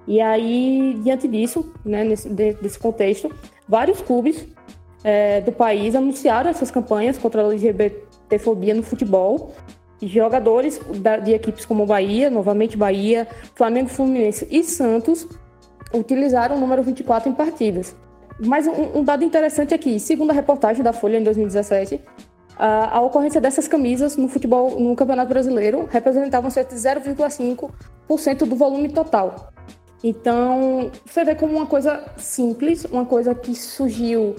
[0.08, 3.32] E aí, diante disso, né, nesse, desse contexto,
[3.68, 4.46] vários clubes
[5.04, 9.54] é, do país anunciaram essas campanhas contra a LGBTfobia no futebol.
[10.02, 10.82] Jogadores
[11.24, 15.28] de equipes como Bahia, novamente Bahia, Flamengo, Fluminense e Santos
[15.94, 17.96] utilizaram o número 24 em partidas.
[18.40, 22.02] Mas um, um dado interessante aqui, segundo a reportagem da Folha em 2017,
[22.58, 28.56] a, a ocorrência dessas camisas no futebol, no Campeonato Brasileiro, representavam cerca de 0,5% do
[28.56, 29.52] volume total.
[30.04, 34.36] Então, você vê como uma coisa simples, uma coisa que surgiu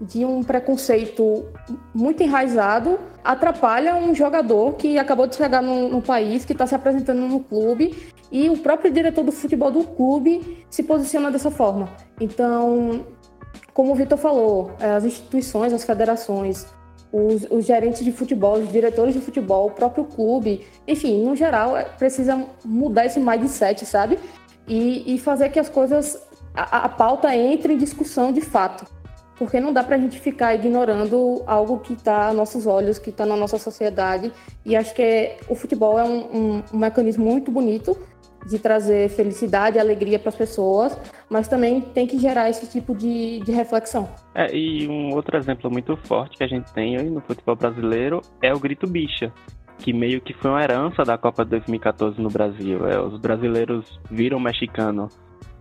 [0.00, 1.46] de um preconceito
[1.94, 6.74] muito enraizado, atrapalha um jogador que acabou de chegar no, no país, que está se
[6.74, 11.88] apresentando no clube, e o próprio diretor do futebol do clube se posiciona dessa forma.
[12.20, 13.06] Então,
[13.74, 16.66] como o Vitor falou, as instituições, as federações,
[17.12, 21.76] os, os, gerentes de futebol, os diretores de futebol, o próprio clube, enfim, no geral,
[21.76, 24.18] é, precisa mudar esse mindset, sabe?
[24.66, 26.22] e, e fazer que as coisas,
[26.54, 28.86] a, a pauta entre em discussão de fato.
[29.36, 33.10] Porque não dá para a gente ficar ignorando algo que está a nossos olhos, que
[33.10, 34.32] está na nossa sociedade.
[34.64, 37.98] E acho que é, o futebol é um, um, um mecanismo muito bonito
[38.46, 42.94] de trazer felicidade e alegria para as pessoas, mas também tem que gerar esse tipo
[42.94, 44.08] de, de reflexão.
[44.34, 48.52] É, e um outro exemplo muito forte que a gente tem no futebol brasileiro é
[48.52, 49.32] o grito bicha
[49.78, 52.86] que meio que foi uma herança da Copa de 2014 no Brasil.
[52.86, 55.08] É, os brasileiros viram o mexicano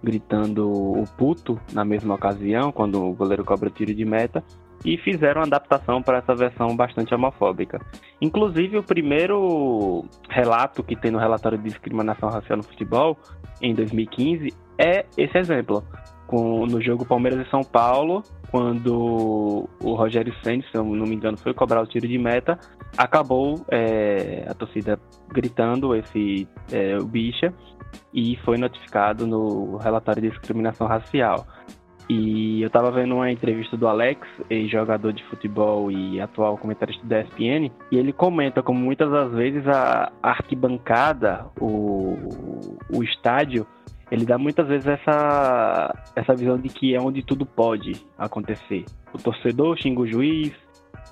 [0.03, 4.43] gritando o puto na mesma ocasião, quando o goleiro cobra tiro de meta,
[4.86, 7.79] e fizeram adaptação para essa versão bastante homofóbica.
[8.21, 13.17] Inclusive, o primeiro relato que tem no relatório de discriminação racial no futebol,
[13.61, 15.84] em 2015, é esse exemplo.
[16.27, 21.15] Com, no jogo Palmeiras e São Paulo, quando o Rogério Senna, se eu não me
[21.15, 22.57] engano, foi cobrar o tiro de meta,
[22.97, 27.53] acabou é, a torcida gritando esse é, bicha
[28.13, 31.45] e foi notificado no relatório de discriminação racial.
[32.10, 37.22] E eu estava vendo uma entrevista do Alex, ex-jogador de futebol e atual comentarista da
[37.22, 42.18] ESPN, e ele comenta como muitas das vezes a arquibancada, o,
[42.93, 43.66] o estádio,
[44.12, 48.86] ele dá muitas vezes essa, essa visão de que é onde tudo pode acontecer.
[49.14, 50.54] O torcedor xinga o juiz,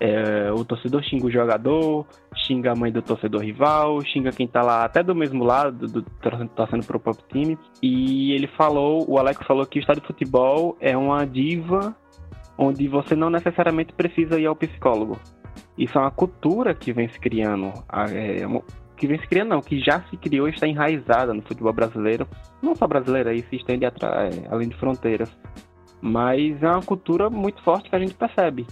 [0.01, 4.63] é, o torcedor xinga o jogador, xinga a mãe do torcedor rival, xinga quem tá
[4.63, 7.57] lá até do mesmo lado, do, torcendo pro próprio time.
[7.83, 11.95] E ele falou, o Alex falou que o estádio de futebol é uma diva
[12.57, 15.19] onde você não necessariamente precisa ir ao psicólogo.
[15.77, 17.71] Isso é uma cultura que vem se criando.
[18.09, 18.43] É,
[18.97, 22.27] que vem se criando, não, que já se criou e está enraizada no futebol brasileiro,
[22.61, 25.31] não só brasileiro, aí se estende atrás, é, além de fronteiras.
[26.01, 28.65] Mas é uma cultura muito forte que a gente percebe.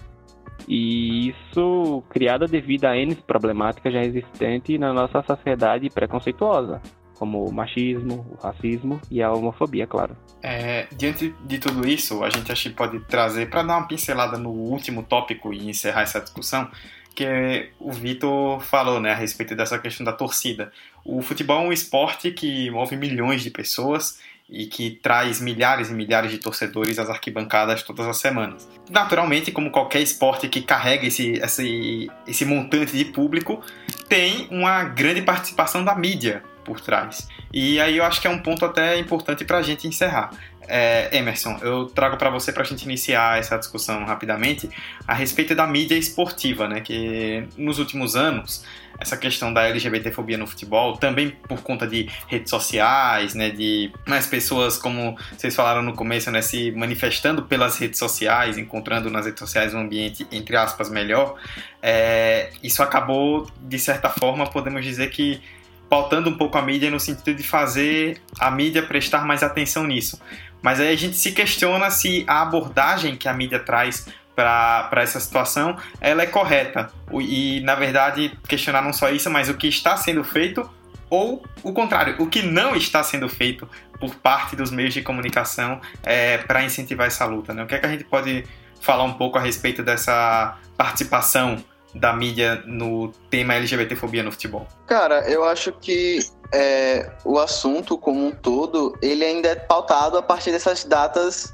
[0.67, 6.81] E isso criada devido a N problemáticas já existentes na nossa sociedade preconceituosa,
[7.17, 10.15] como o machismo, o racismo e a homofobia, claro.
[10.41, 14.37] É, diante de tudo isso, a gente acho que pode trazer, para dar uma pincelada
[14.37, 16.69] no último tópico e encerrar essa discussão,
[17.13, 20.71] que o Vitor falou né, a respeito dessa questão da torcida.
[21.03, 24.19] O futebol é um esporte que move milhões de pessoas
[24.51, 28.67] e que traz milhares e milhares de torcedores às arquibancadas todas as semanas.
[28.89, 33.61] Naturalmente, como qualquer esporte que carrega esse, esse, esse montante de público,
[34.07, 37.27] tem uma grande participação da mídia por trás.
[37.53, 40.31] E aí eu acho que é um ponto até importante para a gente encerrar.
[40.71, 44.69] É, Emerson, eu trago para você para a gente iniciar essa discussão rapidamente
[45.07, 46.79] a respeito da mídia esportiva, né?
[46.79, 48.63] Que nos últimos anos
[48.99, 54.27] essa questão da LGBTfobia no futebol, também por conta de redes sociais, né, de mais
[54.27, 59.39] pessoas, como vocês falaram no começo, né, se manifestando pelas redes sociais, encontrando nas redes
[59.39, 61.35] sociais um ambiente, entre aspas, melhor,
[61.81, 65.41] é, isso acabou, de certa forma, podemos dizer que
[65.89, 70.21] pautando um pouco a mídia no sentido de fazer a mídia prestar mais atenção nisso.
[70.61, 75.19] Mas aí a gente se questiona se a abordagem que a mídia traz para essa
[75.19, 76.91] situação ela é correta.
[77.11, 80.69] E, na verdade, questionar não só isso, mas o que está sendo feito
[81.09, 83.67] ou o contrário, o que não está sendo feito
[83.99, 87.53] por parte dos meios de comunicação é, para incentivar essa luta.
[87.53, 87.63] Né?
[87.63, 88.45] O que é que a gente pode
[88.79, 91.63] falar um pouco a respeito dessa participação
[91.95, 94.67] da mídia no tema LGBTfobia no futebol?
[94.85, 96.19] Cara, eu acho que
[96.53, 101.53] é, o assunto como um todo, ele ainda é pautado a partir dessas datas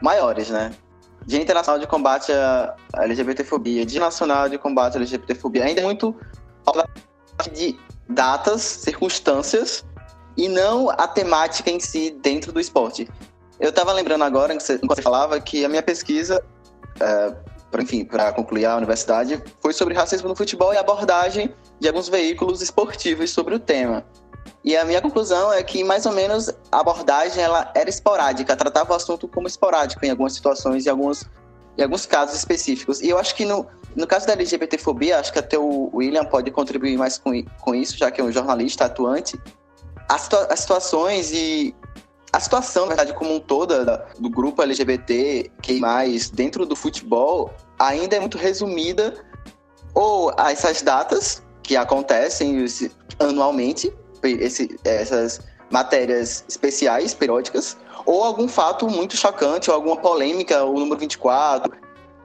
[0.00, 0.72] maiores, né?
[1.26, 6.16] Dia Internacional de Combate à LGBTfobia, Dia Nacional de Combate à LGBTfobia, ainda é muito
[7.52, 9.84] de datas, circunstâncias
[10.36, 13.08] e não a temática em si dentro do esporte.
[13.60, 16.42] Eu estava lembrando agora, enquanto você falava, que a minha pesquisa,
[17.00, 17.34] é,
[17.70, 22.08] pra, enfim, para concluir a universidade, foi sobre racismo no futebol e abordagem de alguns
[22.08, 24.04] veículos esportivos sobre o tema.
[24.64, 28.92] E a minha conclusão é que, mais ou menos, a abordagem ela era esporádica, tratava
[28.92, 31.24] o assunto como esporádico em algumas situações e alguns,
[31.76, 33.00] em alguns casos específicos.
[33.00, 36.50] E eu acho que no, no caso da LGBTfobia, acho que até o William pode
[36.50, 39.40] contribuir mais com, com isso, já que é um jornalista atuante.
[40.08, 41.74] As, as situações e
[42.32, 47.50] a situação, na verdade, como um toda do grupo LGBT que mais dentro do futebol
[47.78, 49.14] ainda é muito resumida
[49.94, 52.66] ou a essas datas que acontecem
[53.18, 57.76] anualmente, esse, essas matérias especiais, periódicas,
[58.06, 61.72] ou algum fato muito chocante, ou alguma polêmica, o número 24,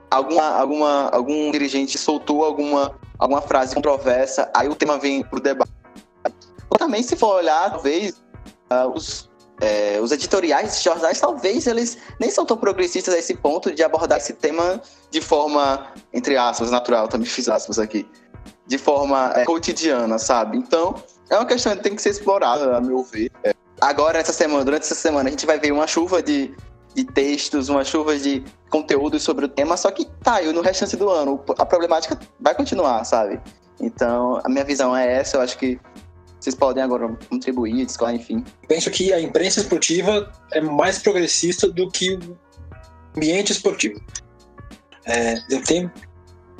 [0.09, 5.41] alguma, alguma, algum dirigente soltou alguma, alguma frase controversa, aí o tema vem para o
[5.41, 5.71] debate.
[6.69, 8.21] Ou também, se for olhar, talvez,
[8.71, 9.29] uh, os
[9.63, 13.81] é, os editoriais de jornais, talvez eles nem são tão progressistas a esse ponto de
[13.81, 18.05] abordar esse tema de forma, entre aspas, natural, também fiz aspas aqui,
[18.67, 20.57] de forma é, cotidiana, sabe?
[20.57, 20.95] Então,
[21.29, 23.31] é uma questão que tem que ser explorada, a meu ver.
[23.45, 23.53] É.
[23.79, 26.53] Agora, essa semana, durante essa semana, a gente vai ver uma chuva de,
[26.93, 30.97] de textos, uma chuva de conteúdos sobre o tema, só que tá, e no restante
[30.97, 33.39] do ano, a problemática vai continuar, sabe?
[33.79, 35.79] Então, a minha visão é essa, eu acho que
[36.43, 38.43] vocês podem agora contribuir, discorrer, enfim.
[38.67, 42.37] Penso que a imprensa esportiva é mais progressista do que o
[43.15, 44.01] ambiente esportivo.
[45.05, 45.89] É, eu tenho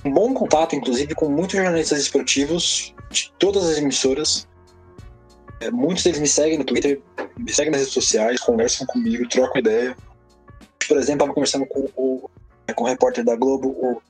[0.06, 4.48] um bom contato, inclusive, com muitos jornalistas esportivos de todas as emissoras.
[5.60, 7.02] É, muitos deles me seguem no Twitter,
[7.38, 9.98] me seguem nas redes sociais, conversam comigo, trocam ideia.
[10.88, 12.30] Por exemplo, estava conversando com o,
[12.74, 14.02] com o repórter da Globo, o,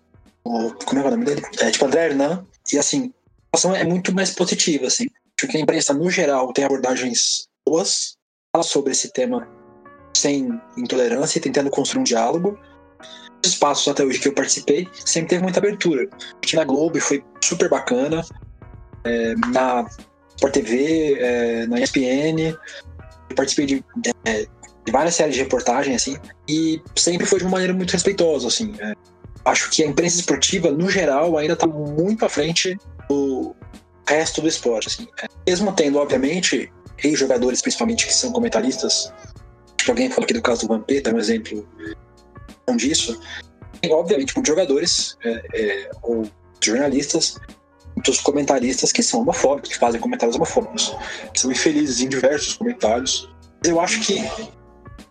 [0.44, 1.42] o como é, é o nome dele?
[1.62, 3.12] É, tipo André Hernan, e assim,
[3.52, 5.08] a situação é muito mais positiva, assim.
[5.40, 8.16] Acho que a imprensa, no geral, tem abordagens boas,
[8.56, 9.48] fala sobre esse tema
[10.16, 12.58] sem intolerância e tentando construir um diálogo.
[13.44, 16.08] Os espaços até hoje que eu participei sempre teve muita abertura.
[16.36, 18.24] Aqui na Globo foi super bacana,
[19.04, 19.86] é, na
[20.36, 22.56] Sport TV, é, na ESPN,
[23.30, 23.86] eu participei de,
[24.26, 24.46] é,
[24.86, 26.18] de, várias séries de reportagem, assim,
[26.48, 28.74] e sempre foi de uma maneira muito respeitosa, assim.
[28.80, 28.94] É.
[29.46, 32.78] acho que a imprensa esportiva, no geral, ainda está muito à frente
[34.08, 34.88] resto do esporte.
[34.88, 35.08] Assim.
[35.48, 36.72] Mesmo tendo, obviamente,
[37.04, 39.14] ex-jogadores, principalmente, que são comentaristas,
[39.78, 41.68] que alguém falou aqui do caso do Vampeta, é um exemplo
[42.78, 43.20] disso,
[43.82, 46.26] tem, obviamente, muitos jogadores é, é, ou
[46.64, 47.38] jornalistas,
[47.96, 50.96] muitos comentaristas que são homofóbicos, que fazem comentários homofóbicos,
[51.34, 53.30] que são infelizes em diversos comentários.
[53.64, 54.16] Eu acho que,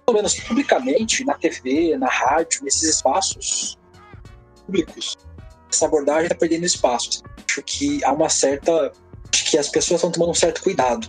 [0.07, 3.79] pelo menos publicamente, na TV, na rádio, nesses espaços
[4.65, 5.19] públicos,
[5.77, 8.93] essa abordagem está perdendo espaço acho que há uma certa.
[9.33, 11.09] Acho que as pessoas estão tomando um certo cuidado.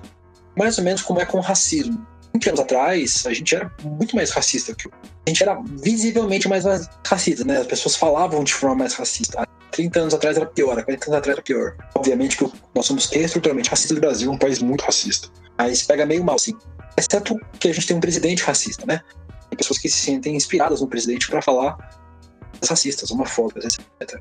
[0.58, 2.06] Mais ou menos como é com o racismo.
[2.34, 6.64] 20 anos atrás, a gente era muito mais racista que A gente era visivelmente mais
[7.06, 7.58] racista, né?
[7.58, 9.42] As pessoas falavam de forma mais racista.
[9.42, 11.76] Há 30 anos atrás era pior, há 40 anos atrás era pior.
[11.96, 15.30] Obviamente que nós somos estruturalmente racistas do Brasil, um país muito racista.
[15.58, 16.56] Mas pega meio mal, sim.
[16.98, 19.02] Exceto que a gente tem um presidente racista, né?
[19.50, 21.78] Tem pessoas que se sentem inspiradas no presidente para falar
[22.68, 24.20] racistas, homofóbicas, etc.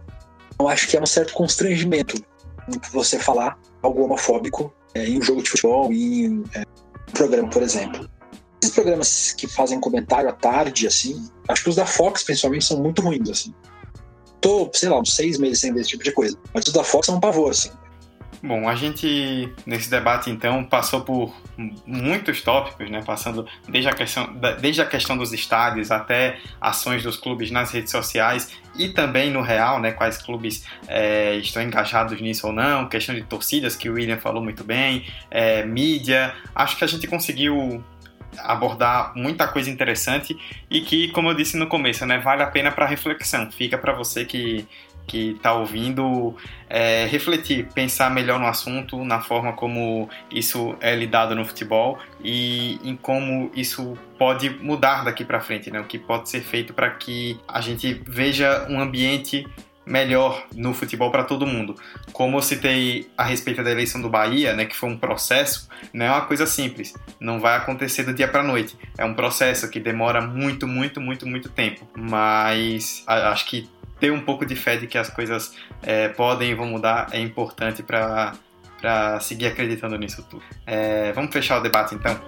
[0.59, 2.23] Eu acho que é um certo constrangimento
[2.93, 6.61] você falar algo homofóbico é, em um jogo de futebol, em é,
[7.09, 8.09] um programa, por exemplo.
[8.63, 12.81] Esses programas que fazem comentário à tarde, assim, acho que os da Fox, principalmente, são
[12.81, 13.53] muito ruins, assim.
[14.41, 16.39] Tô, sei lá, uns seis meses sem ver esse tipo de coisa.
[16.55, 17.71] Mas os da Fox são um pavor, assim.
[18.43, 21.33] Bom, a gente nesse debate então passou por
[21.87, 23.01] muitos tópicos, né?
[23.07, 27.93] Passando desde a questão, desde a questão dos estádios até ações dos clubes nas redes
[27.93, 29.93] sociais e também no real, né?
[29.93, 34.43] Quais clubes é, estão engajados nisso ou não, questão de torcidas que o William falou
[34.43, 36.35] muito bem, é, mídia.
[36.53, 37.85] Acho que a gente conseguiu
[38.39, 40.37] abordar muita coisa interessante
[40.71, 43.51] e que, como eu disse no começo, né, vale a pena para reflexão.
[43.53, 44.67] Fica para você que
[45.13, 46.35] que está ouvindo
[46.71, 52.81] é, refletir, pensar melhor no assunto, na forma como isso é lidado no futebol e
[52.83, 55.79] em como isso pode mudar daqui para frente, né?
[55.81, 59.47] O que pode ser feito para que a gente veja um ambiente
[59.85, 61.75] melhor no futebol para todo mundo.
[62.13, 66.07] Como eu citei a respeito da eleição do Bahia, né, que foi um processo, não
[66.07, 68.79] é uma coisa simples, não vai acontecer do dia para noite.
[68.97, 73.69] É um processo que demora muito, muito, muito, muito tempo, mas acho que
[74.03, 77.21] ter um pouco de fé de que as coisas é, podem e vão mudar é
[77.21, 78.35] importante para
[79.21, 80.43] seguir acreditando nisso tudo.
[80.67, 82.21] É, vamos fechar o debate então?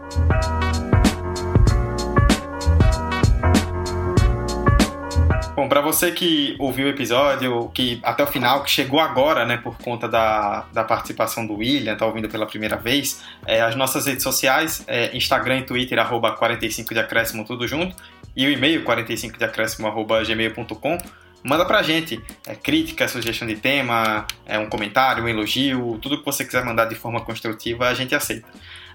[5.57, 9.57] Bom, para você que ouviu o episódio, que até o final, que chegou agora, né,
[9.57, 14.07] por conta da, da participação do William, tá ouvindo pela primeira vez, é, as nossas
[14.07, 17.97] redes sociais, é, Instagram e Twitter, arroba 45 de acréscimo, tudo junto,
[18.37, 20.99] e o e-mail 45 de acréscimo, arroba gmail.com,
[21.45, 26.25] manda pra gente é, crítica, sugestão de tema, é, um comentário, um elogio, tudo que
[26.25, 28.49] você quiser mandar de forma construtiva, a gente aceita.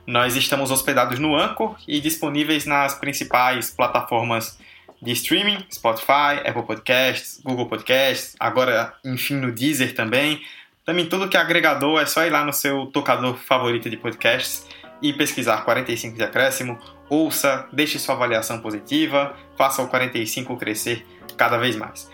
[0.07, 4.57] Nós estamos hospedados no Anchor e disponíveis nas principais plataformas
[4.99, 10.41] de streaming, Spotify, Apple Podcasts, Google Podcasts, agora enfim no Deezer também.
[10.83, 14.65] Também tudo que é agregador é só ir lá no seu tocador favorito de podcasts
[15.01, 16.77] e pesquisar 45 de acréscimo,
[17.07, 21.05] ouça, deixe sua avaliação positiva, faça o 45 crescer
[21.37, 22.09] cada vez mais.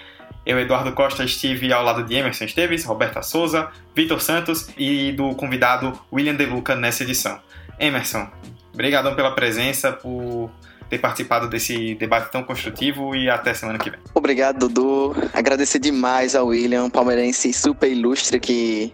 [0.46, 5.34] Eu, Eduardo Costa, estive ao lado de Emerson Esteves, Roberta Souza, Vitor Santos e do
[5.34, 7.39] convidado William De Luca nessa edição.
[7.80, 8.30] Emerson,
[8.72, 10.52] obrigadão pela presença, por
[10.88, 14.00] ter participado desse debate tão construtivo e até semana que vem.
[14.14, 15.16] Obrigado, Dudu.
[15.34, 18.93] Agradecer demais ao William, palmeirense super ilustre que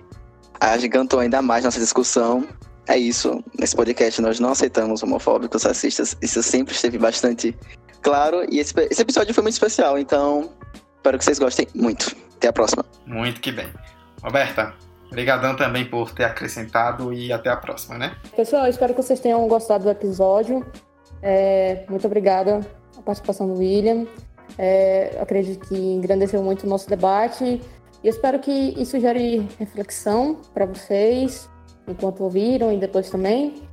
[0.58, 2.48] agigantou ainda mais nossa discussão.
[2.88, 3.44] É isso.
[3.60, 6.16] Nesse podcast nós não aceitamos homofóbicos, racistas.
[6.22, 7.54] Isso sempre esteve bastante
[8.02, 8.46] claro.
[8.50, 10.50] E esse, esse episódio foi muito especial, então
[11.02, 12.16] espero que vocês gostem muito.
[12.36, 12.86] Até a próxima.
[13.06, 13.68] Muito que bem.
[14.24, 14.74] Roberta,
[15.12, 18.16] Obrigadão também por ter acrescentado e até a próxima, né?
[18.34, 20.66] Pessoal, espero que vocês tenham gostado do episódio.
[21.22, 22.62] É, muito obrigada
[22.98, 24.08] a participação do William.
[24.58, 27.62] É, acredito que engrandeceu muito o nosso debate
[28.02, 31.50] e espero que isso gere reflexão para vocês,
[31.90, 33.64] enquanto ouviram e depois também,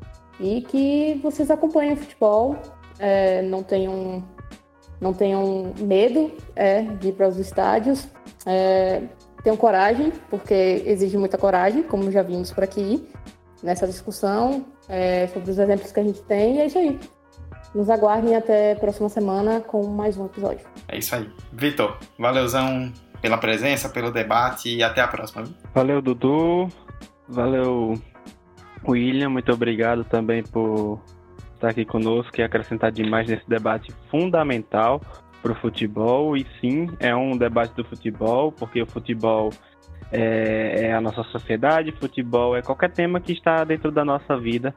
[0.41, 2.57] e que vocês acompanhem o futebol,
[2.99, 4.24] é, não tenham
[5.01, 8.09] não tenham medo é, de ir para os estádios,
[8.46, 9.03] é,
[9.42, 13.09] tenham coragem, porque exige muita coragem, como já vimos por aqui
[13.62, 16.99] nessa discussão é, sobre os exemplos que a gente tem, e é isso aí.
[17.74, 20.66] Nos aguardem até a próxima semana com mais um episódio.
[20.88, 21.30] É isso aí.
[21.53, 25.44] Vitor, valeuzão pela presença, pelo debate e até a próxima.
[25.74, 26.68] Valeu, Dudu.
[27.28, 27.94] Valeu,
[28.88, 29.28] William.
[29.28, 31.01] Muito obrigado também por
[31.59, 35.00] estar aqui conosco e acrescentar demais nesse debate fundamental
[35.42, 36.36] para o futebol.
[36.36, 39.50] E sim, é um debate do futebol, porque o futebol
[40.11, 44.74] é, é a nossa sociedade, futebol é qualquer tema que está dentro da nossa vida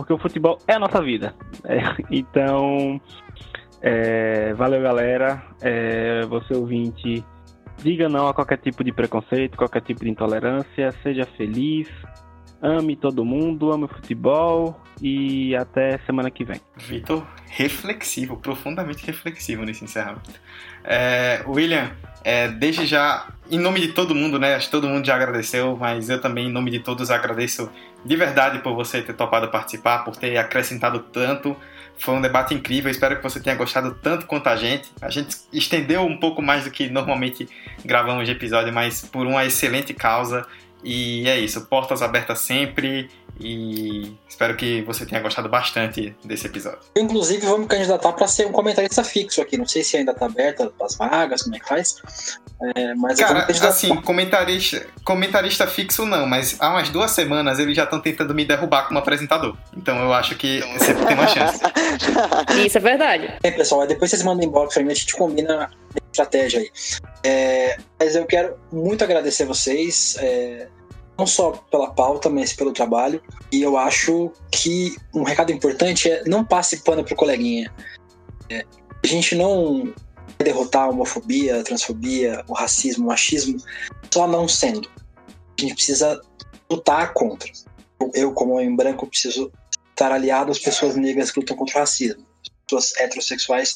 [0.00, 1.34] porque o futebol é a nossa vida.
[1.64, 1.78] É,
[2.10, 2.98] então,
[3.82, 5.42] é, valeu galera.
[5.60, 7.22] É, você ouvinte,
[7.78, 11.88] diga não a qualquer tipo de preconceito, qualquer tipo de intolerância, seja feliz,
[12.62, 16.60] ame todo mundo, ame o futebol e até semana que vem.
[16.76, 20.30] Vitor, reflexivo, profundamente reflexivo nesse encerramento.
[20.84, 21.90] É, William,
[22.22, 24.54] é, desde já, em nome de todo mundo, né?
[24.54, 27.70] Acho que todo mundo já agradeceu, mas eu também, em nome de todos, agradeço
[28.04, 31.56] de verdade por você ter topado participar, por ter acrescentado tanto.
[31.98, 34.90] Foi um debate incrível, espero que você tenha gostado tanto quanto a gente.
[35.02, 37.48] A gente estendeu um pouco mais do que normalmente
[37.84, 40.46] gravamos de episódio, mas por uma excelente causa.
[40.82, 43.10] E é isso, portas abertas sempre
[43.40, 46.80] e espero que você tenha gostado bastante desse episódio.
[46.94, 49.56] Inclusive, vamos candidatar para ser um comentarista fixo aqui.
[49.56, 51.96] Não sei se ainda está aberta as vagas, como é que faz.
[52.74, 57.84] É, mas Cara, assim, comentarista, comentarista fixo não, mas há umas duas semanas eles já
[57.84, 59.56] estão tentando me derrubar como apresentador.
[59.74, 61.60] Então eu acho que sempre tem uma chance.
[62.66, 63.32] Isso é verdade.
[63.42, 65.70] É, pessoal, depois vocês mandam inbox pra mim, a gente combina
[66.22, 66.70] estratégia aí.
[67.24, 70.16] É, mas eu quero muito agradecer vocês.
[70.18, 70.68] É,
[71.18, 73.22] não só pela pauta, mas pelo trabalho.
[73.52, 77.72] E eu acho que um recado importante é não passe pano pro coleguinha.
[78.48, 78.64] É,
[79.02, 79.92] a gente não
[80.38, 83.58] vai derrotar a homofobia, a transfobia, o racismo, o machismo,
[84.10, 84.88] só não sendo.
[85.58, 86.20] A gente precisa
[86.70, 87.50] lutar contra.
[88.14, 89.52] Eu, como homem branco, preciso
[89.90, 92.26] estar aliado às pessoas negras que lutam contra o racismo.
[92.42, 93.74] As pessoas heterossexuais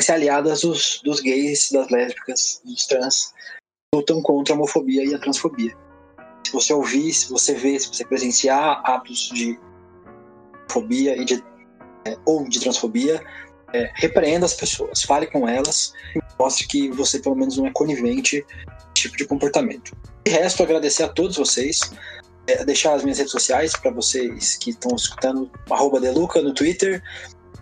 [0.00, 3.32] ser aliadas dos, dos gays, das lésbicas, dos trans,
[3.94, 5.76] lutam contra a homofobia e a transfobia
[6.46, 9.58] se você ouvir, se você ver, se você presenciar atos de
[10.70, 11.44] fobia e de,
[12.04, 13.22] é, ou de transfobia,
[13.72, 17.72] é, repreenda as pessoas, fale com elas e mostre que você pelo menos não é
[17.72, 18.46] conivente
[18.94, 19.96] tipo de comportamento.
[20.24, 21.80] De resto, agradecer a todos vocês,
[22.46, 27.02] é, deixar as minhas redes sociais para vocês que estão escutando, arroba Deluca no Twitter,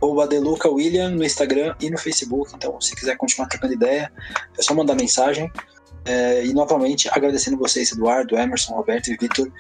[0.05, 2.52] arroba Deluca William no Instagram e no Facebook.
[2.55, 4.12] Então, se quiser continuar trocando ideia,
[4.59, 5.50] é só mandar mensagem.
[6.05, 9.52] É, e novamente agradecendo vocês, Eduardo, Emerson, Roberto e Vitor, pelo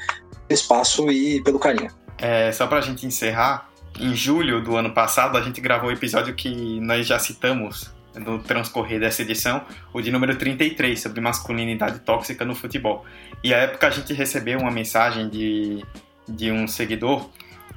[0.50, 1.90] espaço e pelo carinho.
[2.18, 5.92] É, só para a gente encerrar, em julho do ano passado a gente gravou um
[5.92, 12.00] episódio que nós já citamos no transcorrer dessa edição, o de número 33, sobre masculinidade
[12.00, 13.04] tóxica no futebol.
[13.42, 15.84] E à época a gente recebeu uma mensagem de,
[16.28, 17.28] de um seguidor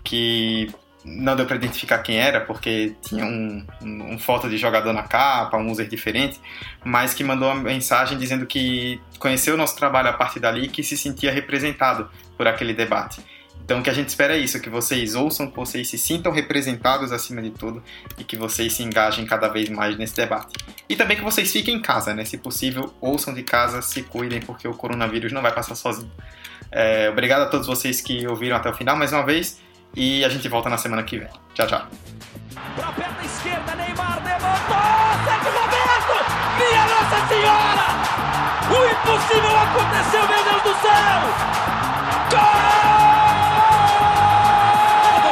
[0.04, 0.70] que
[1.06, 5.04] não deu para identificar quem era, porque tinha um, um, um, foto de jogador na
[5.04, 6.40] capa, um user diferente,
[6.84, 10.68] mas que mandou uma mensagem dizendo que conheceu o nosso trabalho a partir dali e
[10.68, 13.22] que se sentia representado por aquele debate.
[13.64, 16.32] Então o que a gente espera é isso, que vocês ouçam, que vocês se sintam
[16.32, 17.84] representados acima de tudo
[18.18, 20.56] e que vocês se engajem cada vez mais nesse debate.
[20.88, 22.24] E também que vocês fiquem em casa, né?
[22.24, 26.10] Se possível, ouçam de casa, se cuidem, porque o coronavírus não vai passar sozinho.
[26.72, 29.60] É, obrigado a todos vocês que ouviram até o final mais uma vez
[29.96, 31.30] e a gente volta na semana que vem.
[31.54, 31.88] Tchau, tchau.
[32.76, 34.78] Pra perna esquerda, Neymar levantou!
[35.26, 36.16] Sérgio Roberto!
[36.58, 37.88] Minha Nossa Senhora!
[38.70, 41.20] O impossível aconteceu, meu Deus do céu!
[42.32, 42.78] Gol!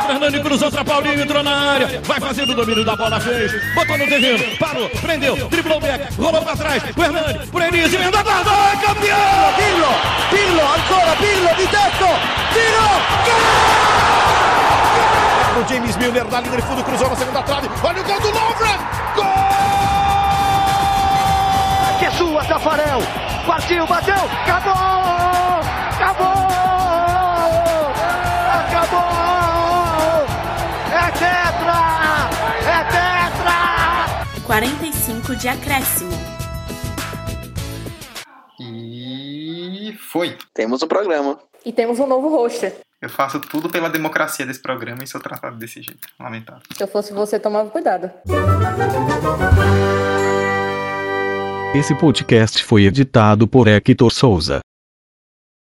[0.07, 3.97] Fernando cruzou para Paulinho, entrou na área, vai fazendo o domínio da bola, fez, botou
[3.97, 8.23] no terreno, parou, prendeu, driblou o back, rolou para trás, o Hernani, por Elise, emenda
[8.23, 9.53] guarda, é campeão!
[9.55, 9.87] Pirlo,
[10.29, 12.07] Pirlo, ancora Pirlo di tetto,
[12.53, 12.87] tiro,
[13.25, 14.34] gol!
[15.57, 18.27] O James Milner na linha de fundo, cruzou na segunda trave, olha o gol do
[18.27, 18.77] Lovren,
[19.15, 19.25] gol!
[21.97, 22.99] Que é sua, Tafarel,
[23.47, 24.73] partiu, bateu, acabou,
[25.95, 26.35] acabou,
[28.51, 30.25] acabou!
[30.91, 31.79] É tetra!
[32.67, 34.43] É tetra!
[34.45, 36.11] 45 de acréscimo.
[38.59, 40.37] E foi.
[40.53, 41.39] Temos o programa.
[41.65, 42.84] E temos um novo roster.
[43.01, 46.07] Eu faço tudo pela democracia desse programa e sou tratado desse jeito.
[46.19, 46.61] Lamentável.
[46.75, 48.09] Se eu fosse você, tomava cuidado.
[51.75, 54.59] Esse podcast foi editado por Hector Souza.